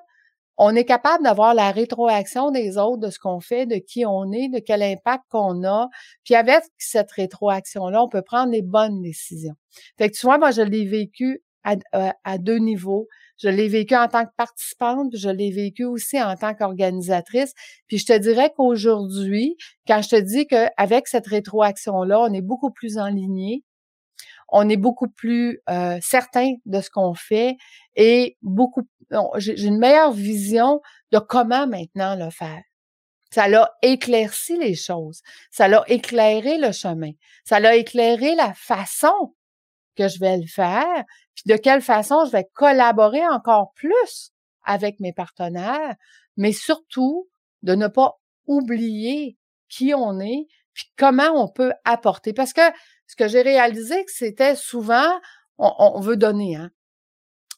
on 0.61 0.75
est 0.75 0.83
capable 0.83 1.23
d'avoir 1.23 1.53
la 1.53 1.71
rétroaction 1.71 2.51
des 2.51 2.77
autres 2.77 2.97
de 2.97 3.09
ce 3.09 3.17
qu'on 3.17 3.39
fait, 3.39 3.65
de 3.65 3.77
qui 3.77 4.05
on 4.05 4.29
est, 4.33 4.49
de 4.49 4.59
quel 4.59 4.83
impact 4.83 5.23
qu'on 5.29 5.63
a. 5.63 5.87
Puis 6.25 6.35
avec 6.35 6.63
cette 6.77 7.11
rétroaction-là, 7.13 8.03
on 8.03 8.09
peut 8.09 8.21
prendre 8.21 8.51
les 8.51 8.61
bonnes 8.61 9.01
décisions. 9.01 9.55
Fait 9.97 10.09
que 10.09 10.17
tu 10.17 10.25
vois, 10.25 10.37
moi, 10.37 10.51
je 10.51 10.61
l'ai 10.61 10.85
vécu 10.85 11.41
à, 11.63 11.75
euh, 11.95 12.11
à, 12.25 12.37
deux 12.37 12.57
niveaux. 12.57 13.07
Je 13.41 13.47
l'ai 13.47 13.69
vécu 13.69 13.95
en 13.95 14.09
tant 14.09 14.25
que 14.25 14.31
participante, 14.35 15.15
je 15.15 15.29
l'ai 15.29 15.49
vécu 15.49 15.85
aussi 15.85 16.21
en 16.21 16.35
tant 16.35 16.53
qu'organisatrice. 16.53 17.53
Puis 17.87 17.97
je 17.97 18.07
te 18.07 18.17
dirais 18.17 18.51
qu'aujourd'hui, 18.53 19.55
quand 19.87 20.01
je 20.01 20.09
te 20.09 20.19
dis 20.19 20.45
qu'avec 20.45 21.07
cette 21.07 21.27
rétroaction-là, 21.27 22.19
on 22.19 22.33
est 22.33 22.41
beaucoup 22.41 22.71
plus 22.71 22.97
en 22.97 23.07
ligne, 23.07 23.61
on 24.51 24.69
est 24.69 24.77
beaucoup 24.77 25.09
plus 25.09 25.61
euh, 25.69 25.97
certain 26.01 26.53
de 26.65 26.81
ce 26.81 26.89
qu'on 26.89 27.13
fait 27.13 27.57
et 27.95 28.37
beaucoup 28.41 28.83
j'ai 29.37 29.59
une 29.63 29.79
meilleure 29.79 30.11
vision 30.11 30.81
de 31.11 31.19
comment 31.19 31.67
maintenant 31.67 32.15
le 32.15 32.29
faire. 32.29 32.61
Ça 33.31 33.47
l'a 33.47 33.71
éclairci 33.81 34.57
les 34.57 34.75
choses. 34.75 35.21
Ça 35.51 35.67
l'a 35.67 35.83
éclairé 35.87 36.57
le 36.57 36.71
chemin. 36.71 37.11
Ça 37.43 37.59
l'a 37.59 37.75
éclairé 37.75 38.35
la 38.35 38.53
façon 38.53 39.35
que 39.95 40.07
je 40.07 40.19
vais 40.19 40.37
le 40.37 40.47
faire, 40.47 41.03
puis 41.35 41.43
de 41.45 41.57
quelle 41.57 41.81
façon 41.81 42.25
je 42.25 42.31
vais 42.31 42.47
collaborer 42.53 43.25
encore 43.27 43.73
plus 43.75 44.31
avec 44.63 44.99
mes 44.99 45.13
partenaires, 45.13 45.95
mais 46.37 46.53
surtout 46.53 47.27
de 47.63 47.75
ne 47.75 47.87
pas 47.87 48.13
oublier 48.47 49.37
qui 49.67 49.93
on 49.93 50.19
est, 50.19 50.47
puis 50.73 50.85
comment 50.97 51.31
on 51.35 51.49
peut 51.49 51.73
apporter. 51.83 52.33
Parce 52.33 52.53
que 52.53 52.61
ce 53.09 53.15
que 53.15 53.27
j'ai 53.27 53.41
réalisé, 53.41 54.05
c'était 54.07 54.55
souvent, 54.55 55.19
on, 55.57 55.99
veut 55.99 56.15
donner, 56.15 56.55
hein. 56.55 56.69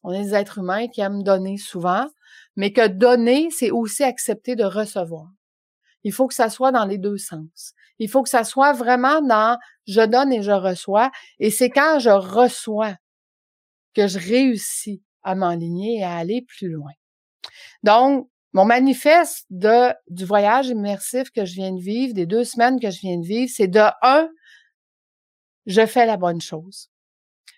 On 0.02 0.14
est 0.14 0.24
des 0.24 0.34
êtres 0.34 0.60
humains 0.60 0.88
qui 0.88 1.02
aiment 1.02 1.24
donner 1.24 1.58
souvent, 1.58 2.08
mais 2.56 2.72
que 2.72 2.88
donner, 2.88 3.50
c'est 3.52 3.70
aussi 3.70 4.04
accepter 4.04 4.56
de 4.56 4.64
recevoir. 4.64 5.28
Il 6.04 6.14
faut 6.14 6.28
que 6.28 6.34
ça 6.34 6.50
soit 6.50 6.72
dans 6.72 6.86
les 6.86 6.98
deux 6.98 7.18
sens. 7.18 7.74
Il 8.00 8.10
faut 8.10 8.24
que 8.24 8.30
ça 8.30 8.46
soit 8.46 8.72
vraiment 8.72 9.22
dans 9.22 9.60
je 9.86 10.02
donne 10.02 10.32
et 10.32 10.42
je 10.42 10.52
reçois. 10.52 11.12
Et 11.40 11.52
c'est 11.52 11.70
quand 11.70 12.00
je 12.00 12.10
reçois 12.10 12.96
que 13.94 14.08
je 14.08 14.18
réussis 14.18 15.04
à 15.22 15.36
m'enligner 15.36 16.00
et 16.00 16.04
à 16.04 16.16
aller 16.16 16.44
plus 16.48 16.70
loin. 16.70 16.94
Donc, 17.84 18.30
mon 18.54 18.64
manifeste 18.64 19.46
de, 19.50 19.94
du 20.10 20.24
voyage 20.24 20.70
immersif 20.70 21.30
que 21.30 21.44
je 21.44 21.56
viens 21.56 21.74
de 21.74 21.82
vivre, 21.82 22.14
des 22.14 22.26
deux 22.26 22.46
semaines 22.46 22.80
que 22.80 22.90
je 22.90 23.02
viens 23.02 23.18
de 23.18 23.26
vivre, 23.26 23.52
c'est 23.54 23.68
de 23.68 23.84
un, 24.02 24.30
je 25.66 25.86
fais 25.86 26.06
la 26.06 26.18
bonne 26.18 26.42
chose. 26.42 26.90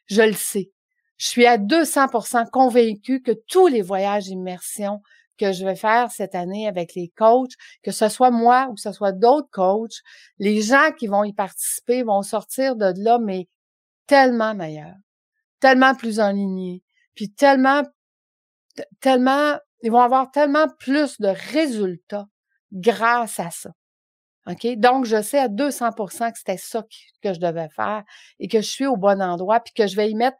Je 0.08 0.22
le 0.22 0.34
sais. 0.34 0.72
Je 1.18 1.28
suis 1.28 1.46
à 1.46 1.58
200% 1.58 2.50
convaincue 2.50 3.22
que 3.22 3.32
tous 3.48 3.68
les 3.68 3.82
voyages 3.82 4.28
immersion 4.28 5.02
que 5.38 5.52
je 5.52 5.66
vais 5.66 5.76
faire 5.76 6.12
cette 6.12 6.36
année 6.36 6.68
avec 6.68 6.96
les 6.96 7.12
coachs, 7.16 7.54
que 7.84 7.92
ce 7.92 8.10
soit 8.10 8.32
moi 8.32 8.68
ou 8.70 8.76
que 8.76 8.82
ce 8.82 8.92
soit 8.92 9.12
d'autres 9.12 9.50
coachs, 9.52 10.02
les 10.38 10.62
gens 10.62 10.92
qui 10.98 11.08
vont 11.08 11.24
y 11.24 11.34
participer 11.34 12.04
vont 12.04 12.22
sortir 12.22 12.76
de 12.76 12.94
là, 12.98 13.20
mais 13.20 13.48
tellement 14.08 14.54
meilleurs, 14.54 14.96
tellement 15.60 15.96
plus 15.96 16.20
alignés, 16.20 16.84
puis 17.16 17.32
tellement, 17.32 17.84
tellement, 19.00 19.58
ils 19.82 19.92
vont 19.92 20.02
avoir 20.02 20.32
tellement 20.32 20.68
plus 20.80 21.20
de 21.20 21.30
résultats 21.54 22.28
grâce 22.72 23.40
à 23.40 23.50
ça. 23.52 23.72
Donc, 24.46 25.06
je 25.06 25.22
sais 25.22 25.40
à 25.40 25.48
200% 25.48 26.32
que 26.32 26.38
c'était 26.38 26.58
ça 26.58 26.84
que 27.22 27.34
je 27.34 27.40
devais 27.40 27.70
faire 27.70 28.04
et 28.40 28.48
que 28.48 28.62
je 28.62 28.68
suis 28.68 28.86
au 28.86 28.98
bon 28.98 29.22
endroit 29.22 29.60
puis 29.62 29.74
que 29.74 29.88
je 29.88 29.96
vais 29.96 30.10
y 30.10 30.16
mettre 30.16 30.38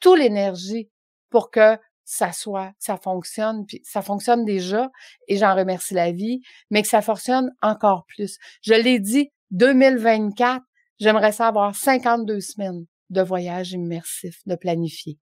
toute 0.00 0.18
l'énergie 0.18 0.88
pour 1.30 1.50
que 1.50 1.78
ça 2.04 2.32
soit, 2.32 2.72
ça 2.78 2.96
fonctionne, 2.96 3.64
puis 3.66 3.80
ça 3.84 4.02
fonctionne 4.02 4.44
déjà 4.44 4.90
et 5.28 5.36
j'en 5.36 5.54
remercie 5.54 5.94
la 5.94 6.12
vie, 6.12 6.40
mais 6.70 6.82
que 6.82 6.88
ça 6.88 7.02
fonctionne 7.02 7.50
encore 7.62 8.04
plus. 8.06 8.38
Je 8.62 8.74
l'ai 8.74 8.98
dit, 8.98 9.30
2024, 9.50 10.62
j'aimerais 10.98 11.32
ça 11.32 11.48
avoir 11.48 11.74
52 11.74 12.40
semaines 12.40 12.84
de 13.10 13.22
voyage 13.22 13.72
immersif, 13.72 14.40
de 14.46 14.56
planifier. 14.56 15.18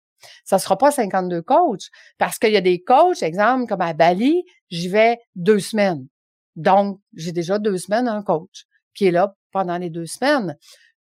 Ça 0.43 0.59
sera 0.59 0.77
pas 0.77 0.91
52 0.91 1.41
coachs 1.41 1.89
parce 2.17 2.39
qu'il 2.39 2.51
y 2.51 2.57
a 2.57 2.61
des 2.61 2.81
coachs, 2.81 3.21
exemple, 3.21 3.67
comme 3.67 3.81
à 3.81 3.93
Bali, 3.93 4.43
j'y 4.69 4.87
vais 4.87 5.17
deux 5.35 5.59
semaines. 5.59 6.07
Donc, 6.55 6.99
j'ai 7.13 7.31
déjà 7.31 7.59
deux 7.59 7.77
semaines 7.77 8.07
un 8.07 8.23
coach 8.23 8.65
qui 8.93 9.07
est 9.07 9.11
là 9.11 9.35
pendant 9.51 9.77
les 9.77 9.89
deux 9.89 10.05
semaines. 10.05 10.55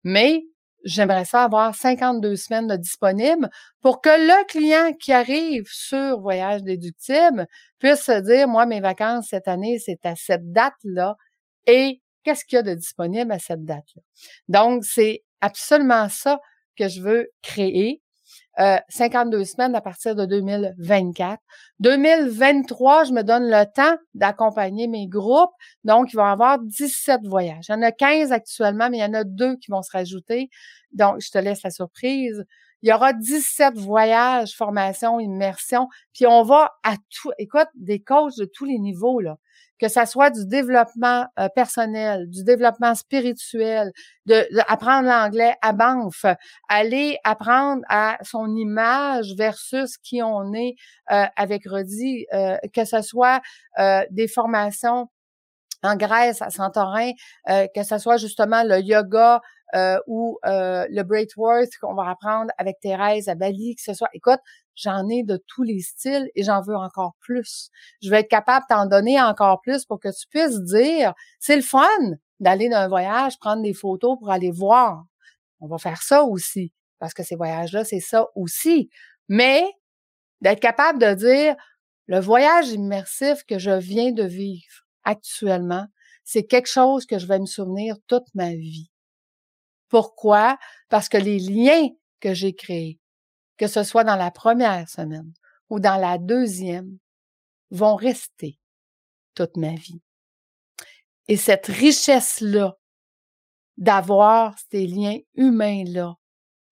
Mais 0.04 0.42
j'aimerais 0.84 1.24
ça 1.24 1.44
avoir 1.44 1.74
52 1.74 2.36
semaines 2.36 2.66
de 2.66 2.76
disponibles 2.76 3.48
pour 3.80 4.00
que 4.00 4.08
le 4.08 4.46
client 4.46 4.92
qui 4.94 5.12
arrive 5.12 5.64
sur 5.66 6.20
Voyage 6.20 6.62
déductible 6.62 7.46
puisse 7.78 8.02
se 8.02 8.20
dire, 8.20 8.48
moi, 8.48 8.66
mes 8.66 8.80
vacances 8.80 9.28
cette 9.30 9.48
année, 9.48 9.78
c'est 9.78 10.04
à 10.04 10.16
cette 10.16 10.50
date-là 10.52 11.16
et 11.66 12.00
qu'est-ce 12.24 12.44
qu'il 12.44 12.56
y 12.56 12.58
a 12.58 12.62
de 12.62 12.74
disponible 12.74 13.32
à 13.32 13.38
cette 13.38 13.64
date-là? 13.64 14.02
Donc, 14.48 14.84
c'est 14.84 15.22
absolument 15.40 16.08
ça 16.08 16.40
que 16.76 16.88
je 16.88 17.00
veux 17.00 17.28
créer. 17.42 18.01
52 18.88 19.44
semaines 19.44 19.74
à 19.74 19.80
partir 19.80 20.14
de 20.14 20.26
2024. 20.26 21.40
2023, 21.80 23.04
je 23.04 23.12
me 23.12 23.22
donne 23.22 23.48
le 23.48 23.64
temps 23.72 23.96
d'accompagner 24.14 24.88
mes 24.88 25.06
groupes. 25.06 25.52
Donc, 25.84 26.12
il 26.12 26.16
va 26.16 26.28
y 26.28 26.32
avoir 26.32 26.58
17 26.58 27.22
voyages. 27.26 27.66
Il 27.68 27.72
y 27.72 27.74
en 27.74 27.82
a 27.82 27.92
15 27.92 28.32
actuellement, 28.32 28.90
mais 28.90 28.98
il 28.98 29.00
y 29.00 29.04
en 29.04 29.14
a 29.14 29.24
deux 29.24 29.56
qui 29.56 29.70
vont 29.70 29.82
se 29.82 29.90
rajouter. 29.92 30.50
Donc, 30.92 31.20
je 31.20 31.30
te 31.30 31.38
laisse 31.38 31.62
la 31.62 31.70
surprise. 31.70 32.44
Il 32.82 32.90
y 32.90 32.92
aura 32.92 33.12
17 33.12 33.78
voyages, 33.78 34.54
formations, 34.56 35.20
immersions, 35.20 35.88
puis 36.12 36.26
on 36.26 36.42
va 36.42 36.72
à 36.82 36.96
tout, 37.10 37.30
écoute, 37.38 37.68
des 37.76 38.00
coachs 38.00 38.36
de 38.36 38.44
tous 38.44 38.64
les 38.64 38.78
niveaux, 38.78 39.20
là 39.20 39.36
que 39.82 39.88
ça 39.88 40.06
soit 40.06 40.30
du 40.30 40.46
développement 40.46 41.26
euh, 41.40 41.48
personnel, 41.48 42.30
du 42.30 42.44
développement 42.44 42.94
spirituel, 42.94 43.90
de, 44.26 44.46
l'anglais 45.02 45.56
à 45.60 45.72
Banff, 45.72 46.24
aller 46.68 47.18
apprendre 47.24 47.82
à 47.88 48.16
son 48.22 48.54
image 48.54 49.34
versus 49.36 49.96
qui 49.98 50.22
on 50.22 50.54
est 50.54 50.76
euh, 51.10 51.24
avec 51.34 51.68
Rodi, 51.68 52.26
euh, 52.32 52.56
que 52.72 52.84
ce 52.84 53.02
soit 53.02 53.42
des 54.10 54.28
formations 54.28 55.08
en 55.82 55.96
Grèce, 55.96 56.42
à 56.42 56.50
Santorin, 56.50 57.10
que 57.48 57.82
ce 57.82 57.98
soit 57.98 58.18
justement 58.18 58.62
le 58.62 58.78
yoga 58.78 59.40
ou 60.06 60.38
le 60.42 61.02
breathwork 61.02 61.68
qu'on 61.80 61.94
va 61.94 62.10
apprendre 62.10 62.50
avec 62.58 62.80
Thérèse 62.80 63.28
à 63.28 63.34
Bali, 63.34 63.74
que 63.76 63.82
ce 63.82 63.94
soit, 63.94 64.10
écoute, 64.12 64.40
j'en 64.74 65.08
ai 65.08 65.22
de 65.22 65.42
tous 65.46 65.62
les 65.62 65.80
styles 65.80 66.30
et 66.34 66.42
j'en 66.42 66.62
veux 66.62 66.76
encore 66.76 67.14
plus. 67.20 67.70
Je 68.02 68.10
vais 68.10 68.20
être 68.20 68.28
capable 68.28 68.64
d'en 68.70 68.86
donner 68.86 69.20
encore 69.20 69.60
plus 69.60 69.84
pour 69.84 70.00
que 70.00 70.08
tu 70.08 70.26
puisses 70.28 70.62
dire, 70.62 71.14
c'est 71.40 71.56
le 71.56 71.62
fun 71.62 71.86
d'aller 72.40 72.68
dans 72.68 72.78
un 72.78 72.88
voyage, 72.88 73.38
prendre 73.38 73.62
des 73.62 73.74
photos 73.74 74.18
pour 74.18 74.30
aller 74.30 74.50
voir. 74.50 75.04
On 75.60 75.68
va 75.68 75.78
faire 75.78 76.02
ça 76.02 76.24
aussi, 76.24 76.72
parce 76.98 77.14
que 77.14 77.22
ces 77.22 77.36
voyages-là, 77.36 77.84
c'est 77.84 78.00
ça 78.00 78.26
aussi. 78.34 78.90
Mais 79.28 79.64
d'être 80.40 80.60
capable 80.60 80.98
de 80.98 81.14
dire, 81.14 81.54
le 82.06 82.18
voyage 82.18 82.70
immersif 82.70 83.44
que 83.44 83.58
je 83.58 83.70
viens 83.70 84.10
de 84.10 84.24
vivre 84.24 84.86
actuellement, 85.04 85.86
c'est 86.24 86.44
quelque 86.44 86.68
chose 86.68 87.06
que 87.06 87.18
je 87.18 87.26
vais 87.26 87.38
me 87.38 87.46
souvenir 87.46 87.96
toute 88.06 88.26
ma 88.34 88.50
vie. 88.50 88.91
Pourquoi? 89.92 90.56
Parce 90.88 91.10
que 91.10 91.18
les 91.18 91.38
liens 91.38 91.90
que 92.20 92.32
j'ai 92.32 92.54
créés, 92.54 92.98
que 93.58 93.66
ce 93.66 93.82
soit 93.82 94.04
dans 94.04 94.16
la 94.16 94.30
première 94.30 94.88
semaine 94.88 95.30
ou 95.68 95.80
dans 95.80 95.98
la 95.98 96.16
deuxième, 96.16 96.96
vont 97.70 97.94
rester 97.94 98.58
toute 99.34 99.58
ma 99.58 99.74
vie. 99.74 100.00
Et 101.28 101.36
cette 101.36 101.66
richesse-là, 101.66 102.78
d'avoir 103.76 104.54
ces 104.70 104.86
liens 104.86 105.18
humains-là, 105.34 106.14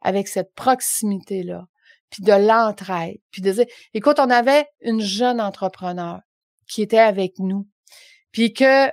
avec 0.00 0.26
cette 0.26 0.54
proximité-là, 0.54 1.66
puis 2.08 2.22
de 2.22 2.32
l'entraide, 2.32 3.18
puis 3.30 3.42
de 3.42 3.52
dire, 3.52 3.66
écoute, 3.92 4.18
on 4.18 4.30
avait 4.30 4.66
une 4.80 5.02
jeune 5.02 5.42
entrepreneur 5.42 6.20
qui 6.66 6.80
était 6.80 6.98
avec 6.98 7.38
nous, 7.38 7.68
puis 8.32 8.54
que, 8.54 8.90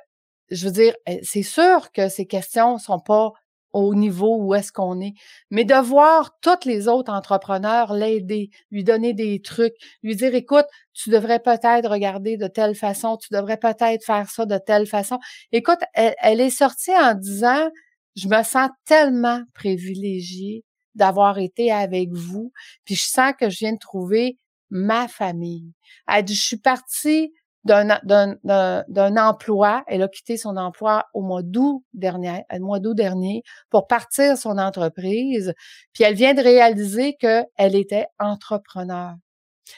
je 0.50 0.66
veux 0.66 0.74
dire, 0.74 0.96
eh, 1.06 1.22
c'est 1.24 1.44
sûr 1.44 1.94
que 1.94 2.10
ces 2.10 2.26
questions 2.26 2.78
sont 2.78 3.00
pas 3.00 3.32
au 3.78 3.94
niveau 3.94 4.38
où 4.38 4.56
est-ce 4.56 4.72
qu'on 4.72 5.00
est, 5.02 5.14
mais 5.52 5.64
de 5.64 5.76
voir 5.76 6.38
tous 6.42 6.66
les 6.66 6.88
autres 6.88 7.14
entrepreneurs 7.14 7.94
l'aider, 7.94 8.50
lui 8.72 8.84
donner 8.84 9.14
des 9.14 9.40
trucs, 9.42 9.76
lui 10.02 10.16
dire, 10.16 10.34
écoute, 10.34 10.66
tu 10.94 11.12
devrais 11.12 11.40
peut-être 11.40 11.88
regarder 11.88 12.38
de 12.38 12.48
telle 12.48 12.74
façon, 12.74 13.18
tu 13.18 13.28
devrais 13.32 13.58
peut-être 13.58 14.04
faire 14.04 14.30
ça 14.30 14.46
de 14.46 14.58
telle 14.58 14.88
façon. 14.88 15.20
Écoute, 15.52 15.80
elle, 15.94 16.42
est 16.42 16.50
sortie 16.50 16.96
en 16.96 17.14
disant, 17.14 17.70
je 18.16 18.28
me 18.28 18.42
sens 18.42 18.70
tellement 18.86 19.44
privilégiée 19.54 20.64
d'avoir 20.96 21.38
été 21.38 21.72
avec 21.72 22.12
vous, 22.12 22.52
puis 22.84 22.96
je 22.96 23.06
sens 23.06 23.34
que 23.40 23.52
je 23.52 23.60
viens 23.60 23.74
de 23.74 23.80
trouver 23.80 24.38
ma 24.72 25.08
famille. 25.08 25.72
Elle 26.08 26.26
dit, 26.26 26.34
je 26.34 26.44
suis 26.44 26.58
partie 26.58 27.32
d'un 27.68 29.18
emploi. 29.18 29.84
Elle 29.88 30.02
a 30.02 30.08
quitté 30.08 30.38
son 30.38 30.58
emploi 30.58 31.06
au 31.14 31.22
mois 31.22 31.44
d'août 31.44 31.84
dernier, 31.94 32.44
au 32.52 32.60
mois 32.60 32.80
d'août 32.80 32.96
dernier 32.96 33.44
pour 33.70 33.88
partir 33.88 34.38
son 34.38 34.58
entreprise. 34.58 35.54
Puis 35.94 36.04
elle 36.04 36.16
vient 36.16 36.34
de 36.34 36.42
réaliser 36.42 37.16
qu'elle 37.16 37.76
était 37.76 38.08
entrepreneur. 38.20 39.14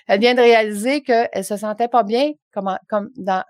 Elle 0.07 0.19
vient 0.21 0.35
de 0.35 0.41
réaliser 0.41 1.01
qu'elle 1.01 1.43
se 1.43 1.57
sentait 1.57 1.87
pas 1.87 2.03
bien 2.03 2.31
comme, 2.53 2.77
comme, 2.87 3.09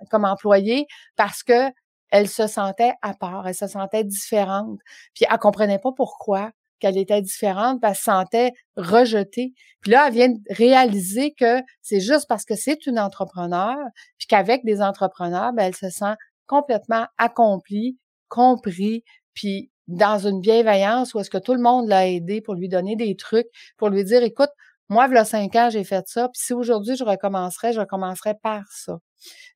comme 0.10 0.26
employée 0.26 0.88
parce 1.16 1.44
que 1.44 1.72
elle 2.12 2.28
se 2.28 2.48
sentait 2.48 2.94
à 3.02 3.14
part, 3.14 3.48
elle 3.48 3.56
se 3.56 3.68
sentait 3.68 4.04
différente. 4.04 4.80
Puis 5.14 5.26
elle 5.30 5.38
comprenait 5.38 5.80
pas 5.80 5.92
pourquoi 5.96 6.52
qu'elle 6.80 6.98
était 6.98 7.22
différente, 7.22 7.82
qu'elle 7.82 7.96
se 7.96 8.04
sentait 8.04 8.52
rejetée. 8.76 9.54
Puis 9.82 9.92
là, 9.92 10.08
elle 10.08 10.14
vient 10.14 10.34
réaliser 10.50 11.34
que 11.34 11.60
c'est 11.82 12.00
juste 12.00 12.28
parce 12.28 12.46
que 12.46 12.56
c'est 12.56 12.86
une 12.86 13.00
entrepreneur, 13.00 13.76
puis 14.18 14.28
qu'avec 14.28 14.64
des 14.66 14.82
entrepreneurs, 14.82 15.54
ben, 15.54 15.66
elle 15.66 15.76
se 15.76 15.90
sent 15.90 16.16
complètement 16.48 17.06
accomplie, 17.18 17.98
compris, 18.28 19.04
puis 19.34 19.72
dans 19.88 20.28
une 20.28 20.40
bienveillance 20.40 21.14
où 21.14 21.20
est-ce 21.20 21.30
que 21.30 21.38
tout 21.38 21.54
le 21.54 21.62
monde 21.62 21.88
l'a 21.88 22.08
aidé 22.08 22.42
pour 22.42 22.56
lui 22.56 22.70
donner 22.70 22.96
des 22.96 23.16
trucs, 23.16 23.48
pour 23.78 23.90
lui 23.90 24.04
dire, 24.04 24.24
écoute, 24.24 24.50
moi, 24.90 25.08
il 25.10 25.18
y 25.18 25.26
cinq 25.26 25.56
ans, 25.56 25.70
j'ai 25.70 25.84
fait 25.84 26.08
ça, 26.08 26.30
puis 26.30 26.42
si 26.42 26.54
aujourd'hui 26.54 26.96
je 26.96 27.04
recommencerais, 27.04 27.74
je 27.74 27.80
recommencerais 27.80 28.36
par 28.42 28.64
ça. 28.72 29.00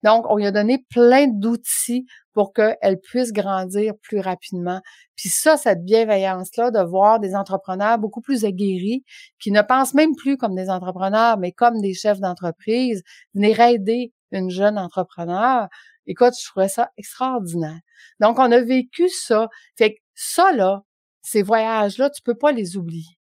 Donc, 0.03 0.25
on 0.29 0.37
lui 0.37 0.45
a 0.45 0.51
donné 0.51 0.85
plein 0.89 1.27
d'outils 1.27 2.05
pour 2.33 2.53
qu'elle 2.53 2.99
puisse 3.01 3.31
grandir 3.31 3.93
plus 4.01 4.19
rapidement. 4.19 4.81
Puis 5.15 5.29
ça, 5.29 5.55
cette 5.55 5.83
bienveillance-là 5.83 6.71
de 6.71 6.81
voir 6.81 7.19
des 7.19 7.35
entrepreneurs 7.35 7.99
beaucoup 7.99 8.21
plus 8.21 8.43
aguerris, 8.45 9.03
qui 9.39 9.51
ne 9.51 9.61
pensent 9.61 9.93
même 9.93 10.15
plus 10.15 10.37
comme 10.37 10.55
des 10.55 10.69
entrepreneurs, 10.69 11.37
mais 11.37 11.51
comme 11.51 11.79
des 11.79 11.93
chefs 11.93 12.19
d'entreprise, 12.19 13.03
venir 13.33 13.59
aider 13.59 14.11
une 14.31 14.49
jeune 14.49 14.79
entrepreneur, 14.79 15.67
écoute, 16.07 16.33
je 16.39 16.49
trouvais 16.49 16.69
ça 16.69 16.89
extraordinaire. 16.97 17.79
Donc, 18.19 18.39
on 18.39 18.51
a 18.51 18.59
vécu 18.59 19.09
ça. 19.09 19.47
Fait 19.77 19.93
que 19.93 19.99
ça, 20.15 20.51
là, 20.51 20.81
ces 21.21 21.43
voyages-là, 21.43 22.09
tu 22.09 22.21
peux 22.21 22.35
pas 22.35 22.51
les 22.51 22.77
oublier. 22.77 23.17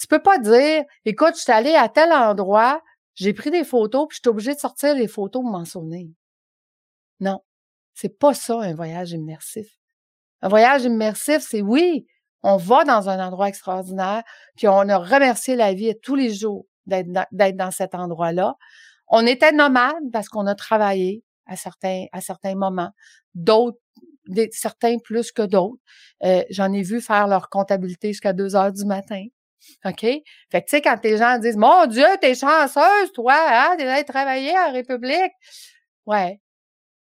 Tu 0.00 0.06
peux 0.06 0.22
pas 0.22 0.38
dire, 0.38 0.84
écoute, 1.04 1.36
je 1.36 1.42
suis 1.42 1.52
allé 1.52 1.74
à 1.74 1.88
tel 1.88 2.12
endroit, 2.12 2.82
j'ai 3.14 3.32
pris 3.32 3.50
des 3.50 3.64
photos, 3.64 4.06
puis 4.08 4.16
je 4.16 4.20
suis 4.22 4.28
obligé 4.28 4.54
de 4.54 4.58
sortir 4.58 4.94
les 4.94 5.08
photos 5.08 5.42
pour 5.42 5.50
m'en 5.50 5.64
souvenir. 5.64 6.08
Non, 7.20 7.40
c'est 7.94 8.18
pas 8.18 8.34
ça 8.34 8.60
un 8.60 8.74
voyage 8.74 9.12
immersif. 9.12 9.68
Un 10.42 10.48
voyage 10.48 10.84
immersif, 10.84 11.38
c'est 11.40 11.62
oui, 11.62 12.06
on 12.42 12.56
va 12.56 12.84
dans 12.84 13.08
un 13.08 13.24
endroit 13.24 13.48
extraordinaire, 13.48 14.22
puis 14.56 14.68
on 14.68 14.88
a 14.88 14.98
remercié 14.98 15.56
la 15.56 15.72
vie 15.72 15.94
tous 16.02 16.14
les 16.14 16.34
jours 16.34 16.66
d'être 16.86 17.08
dans, 17.56 17.70
cet 17.70 17.94
endroit-là. 17.94 18.56
On 19.08 19.26
était 19.26 19.52
nomades 19.52 20.10
parce 20.12 20.28
qu'on 20.28 20.46
a 20.46 20.54
travaillé 20.54 21.22
à 21.46 21.56
certains, 21.56 22.06
à 22.12 22.20
certains 22.20 22.54
moments, 22.54 22.90
d'autres, 23.34 23.78
certains 24.52 24.98
plus 24.98 25.32
que 25.32 25.42
d'autres. 25.42 25.80
Euh, 26.24 26.42
j'en 26.50 26.72
ai 26.72 26.82
vu 26.82 27.00
faire 27.00 27.28
leur 27.28 27.48
comptabilité 27.48 28.08
jusqu'à 28.08 28.32
deux 28.32 28.56
heures 28.56 28.72
du 28.72 28.84
matin. 28.84 29.24
OK? 29.84 30.00
Fait 30.00 30.22
que, 30.52 30.58
tu 30.58 30.70
sais, 30.70 30.82
quand 30.82 30.98
les 31.02 31.16
gens 31.18 31.38
disent, 31.38 31.56
mon 31.56 31.86
Dieu, 31.86 32.06
t'es 32.20 32.34
chanceuse, 32.34 33.12
toi, 33.12 33.34
hein, 33.36 33.76
allé 33.78 34.04
travailler 34.04 34.56
en 34.58 34.72
République. 34.72 35.32
Ouais. 36.06 36.40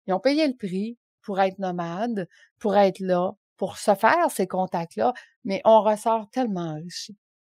Ils 0.07 0.12
ont 0.12 0.20
payé 0.20 0.46
le 0.46 0.55
prix 0.57 0.98
pour 1.22 1.40
être 1.40 1.59
nomades, 1.59 2.29
pour 2.59 2.77
être 2.77 3.01
là, 3.01 3.33
pour 3.57 3.79
se 3.79 3.94
faire 3.94 4.31
ces 4.31 4.46
contacts-là, 4.46 5.12
mais 5.44 5.61
on 5.64 5.83
ressort 5.83 6.29
tellement. 6.31 6.79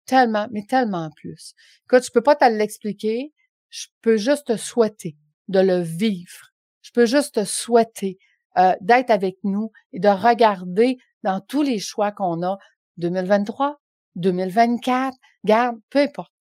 Tellement, 0.07 0.49
mais 0.51 0.65
tellement 0.69 1.11
plus. 1.17 1.55
Écoute, 1.87 2.05
je 2.05 2.11
peux 2.11 2.23
pas 2.23 2.37
te 2.37 2.45
l'expliquer. 2.45 3.33
Je 3.71 3.87
peux 4.03 4.19
juste 4.19 4.49
te 4.49 4.57
souhaiter 4.57 5.17
de 5.49 5.61
le 5.61 5.81
vivre. 5.81 6.53
Je 6.83 6.91
peux 6.93 7.07
juste 7.07 7.37
te 7.37 7.45
souhaiter 7.45 8.19
euh, 8.59 8.75
d'être 8.81 9.11
avec 9.11 9.37
nous 9.43 9.73
et 9.93 9.99
de 9.99 10.09
regarder 10.09 10.99
dans 11.23 11.41
tous 11.41 11.63
les 11.63 11.79
choix 11.79 12.13
qu'on 12.13 12.43
a 12.43 12.59
2023, 12.99 13.81
2024, 14.17 15.17
garde, 15.45 15.77
peu 15.91 16.01
importe. 16.01 16.33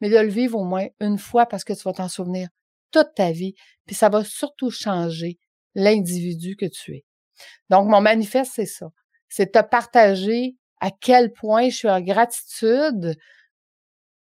Mais 0.00 0.10
de 0.10 0.18
le 0.18 0.28
vivre 0.28 0.58
au 0.58 0.64
moins 0.64 0.86
une 1.00 1.18
fois 1.18 1.46
parce 1.46 1.64
que 1.64 1.72
tu 1.72 1.82
vas 1.84 1.92
t'en 1.92 2.08
souvenir 2.08 2.48
toute 2.90 3.14
ta 3.14 3.32
vie, 3.32 3.54
puis 3.86 3.94
ça 3.94 4.08
va 4.08 4.24
surtout 4.24 4.70
changer 4.70 5.38
l'individu 5.74 6.56
que 6.56 6.66
tu 6.66 6.96
es. 6.96 7.04
Donc, 7.70 7.88
mon 7.88 8.00
manifeste, 8.00 8.52
c'est 8.54 8.66
ça. 8.66 8.90
C'est 9.28 9.52
te 9.52 9.62
partager 9.62 10.56
à 10.80 10.90
quel 10.90 11.32
point 11.32 11.70
je 11.70 11.76
suis 11.76 11.88
en 11.88 12.00
gratitude 12.00 13.16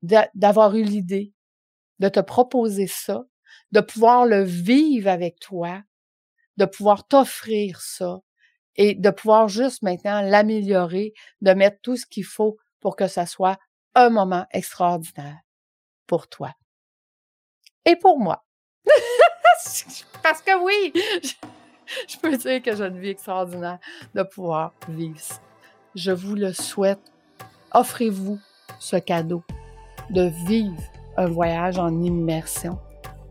d'avoir 0.01 0.75
eu 0.75 0.83
l'idée, 0.83 1.33
de 1.99 2.09
te 2.09 2.19
proposer 2.19 2.87
ça, 2.87 3.23
de 3.71 3.81
pouvoir 3.81 4.25
le 4.25 4.43
vivre 4.43 5.09
avec 5.09 5.39
toi, 5.39 5.81
de 6.57 6.65
pouvoir 6.65 7.07
t'offrir 7.07 7.81
ça 7.81 8.19
et 8.75 8.95
de 8.95 9.09
pouvoir 9.09 9.47
juste 9.47 9.81
maintenant 9.81 10.21
l'améliorer, 10.21 11.13
de 11.41 11.51
mettre 11.51 11.79
tout 11.81 11.97
ce 11.97 12.05
qu'il 12.05 12.25
faut 12.25 12.57
pour 12.83 12.97
que 12.97 13.07
ça 13.07 13.25
soit 13.25 13.57
un 13.95 14.09
moment 14.09 14.45
extraordinaire 14.51 15.39
pour 16.05 16.27
toi. 16.27 16.51
Et 17.85 17.95
pour 17.95 18.19
moi. 18.19 18.43
Parce 20.21 20.41
que 20.41 20.61
oui, 20.61 20.91
je, 22.07 22.17
peux 22.17 22.35
dire 22.35 22.61
que 22.61 22.75
j'ai 22.75 22.85
une 22.85 22.99
vie 22.99 23.09
extraordinaire 23.09 23.79
de 24.13 24.23
pouvoir 24.23 24.73
vivre. 24.89 25.17
Je 25.95 26.11
vous 26.11 26.35
le 26.35 26.51
souhaite. 26.51 26.99
Offrez-vous 27.71 28.37
ce 28.79 28.97
cadeau 28.97 29.43
de 30.09 30.23
vivre 30.45 30.83
un 31.15 31.27
voyage 31.27 31.79
en 31.79 32.01
immersion 32.01 32.77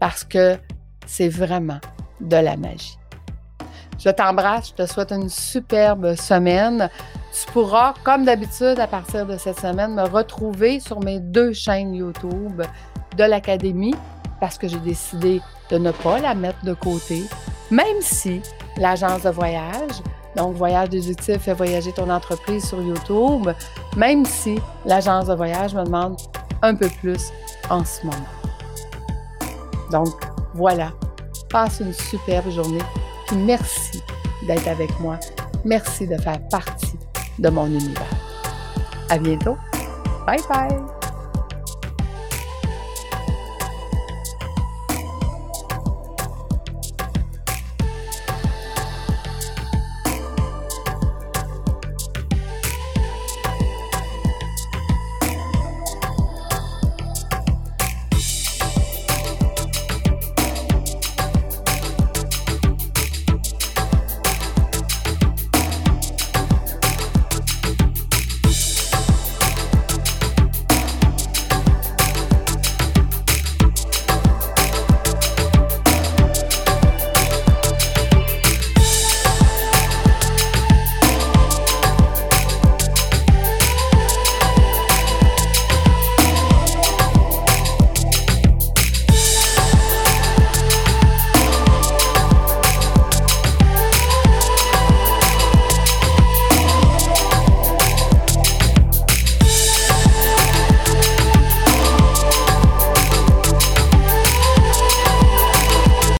parce 0.00 0.24
que 0.24 0.58
c'est 1.06 1.28
vraiment 1.28 1.80
de 2.20 2.36
la 2.36 2.56
magie. 2.56 2.98
Je 3.98 4.08
t'embrasse, 4.08 4.70
je 4.70 4.74
te 4.74 4.86
souhaite 4.86 5.12
une 5.12 5.28
superbe 5.28 6.14
semaine. 6.14 6.90
Tu 7.32 7.50
pourras, 7.52 7.94
comme 8.04 8.24
d'habitude, 8.24 8.78
à 8.78 8.86
partir 8.86 9.26
de 9.26 9.36
cette 9.38 9.58
semaine, 9.58 9.94
me 9.94 10.02
retrouver 10.02 10.80
sur 10.80 11.00
mes 11.00 11.18
deux 11.18 11.52
chaînes 11.52 11.94
YouTube 11.94 12.62
de 13.16 13.24
l'Académie 13.24 13.94
parce 14.38 14.58
que 14.58 14.68
j'ai 14.68 14.80
décidé 14.80 15.40
de 15.70 15.78
ne 15.78 15.92
pas 15.92 16.18
la 16.18 16.34
mettre 16.34 16.62
de 16.64 16.74
côté, 16.74 17.22
même 17.70 18.00
si 18.00 18.42
l'agence 18.76 19.22
de 19.22 19.30
voyage, 19.30 20.02
donc 20.36 20.56
Voyage 20.56 20.88
déductif 20.88 21.42
fait 21.42 21.52
voyager 21.52 21.92
ton 21.92 22.08
entreprise 22.08 22.66
sur 22.66 22.80
YouTube, 22.80 23.50
même 23.96 24.24
si 24.24 24.58
l'agence 24.84 25.26
de 25.26 25.34
voyage 25.34 25.74
me 25.74 25.84
demande 25.84 26.16
un 26.62 26.74
peu 26.74 26.88
plus 26.88 27.30
en 27.68 27.84
ce 27.84 28.04
moment. 28.06 28.26
Donc, 29.90 30.08
voilà. 30.54 30.92
Passe 31.50 31.80
une 31.80 31.92
superbe 31.92 32.50
journée. 32.50 32.82
Merci 33.34 34.02
d'être 34.46 34.68
avec 34.68 34.98
moi. 35.00 35.18
Merci 35.64 36.06
de 36.06 36.16
faire 36.16 36.40
partie 36.48 36.98
de 37.38 37.48
mon 37.48 37.66
univers. 37.66 38.10
À 39.08 39.18
bientôt. 39.18 39.56
Bye 40.26 40.40
bye. 40.48 41.01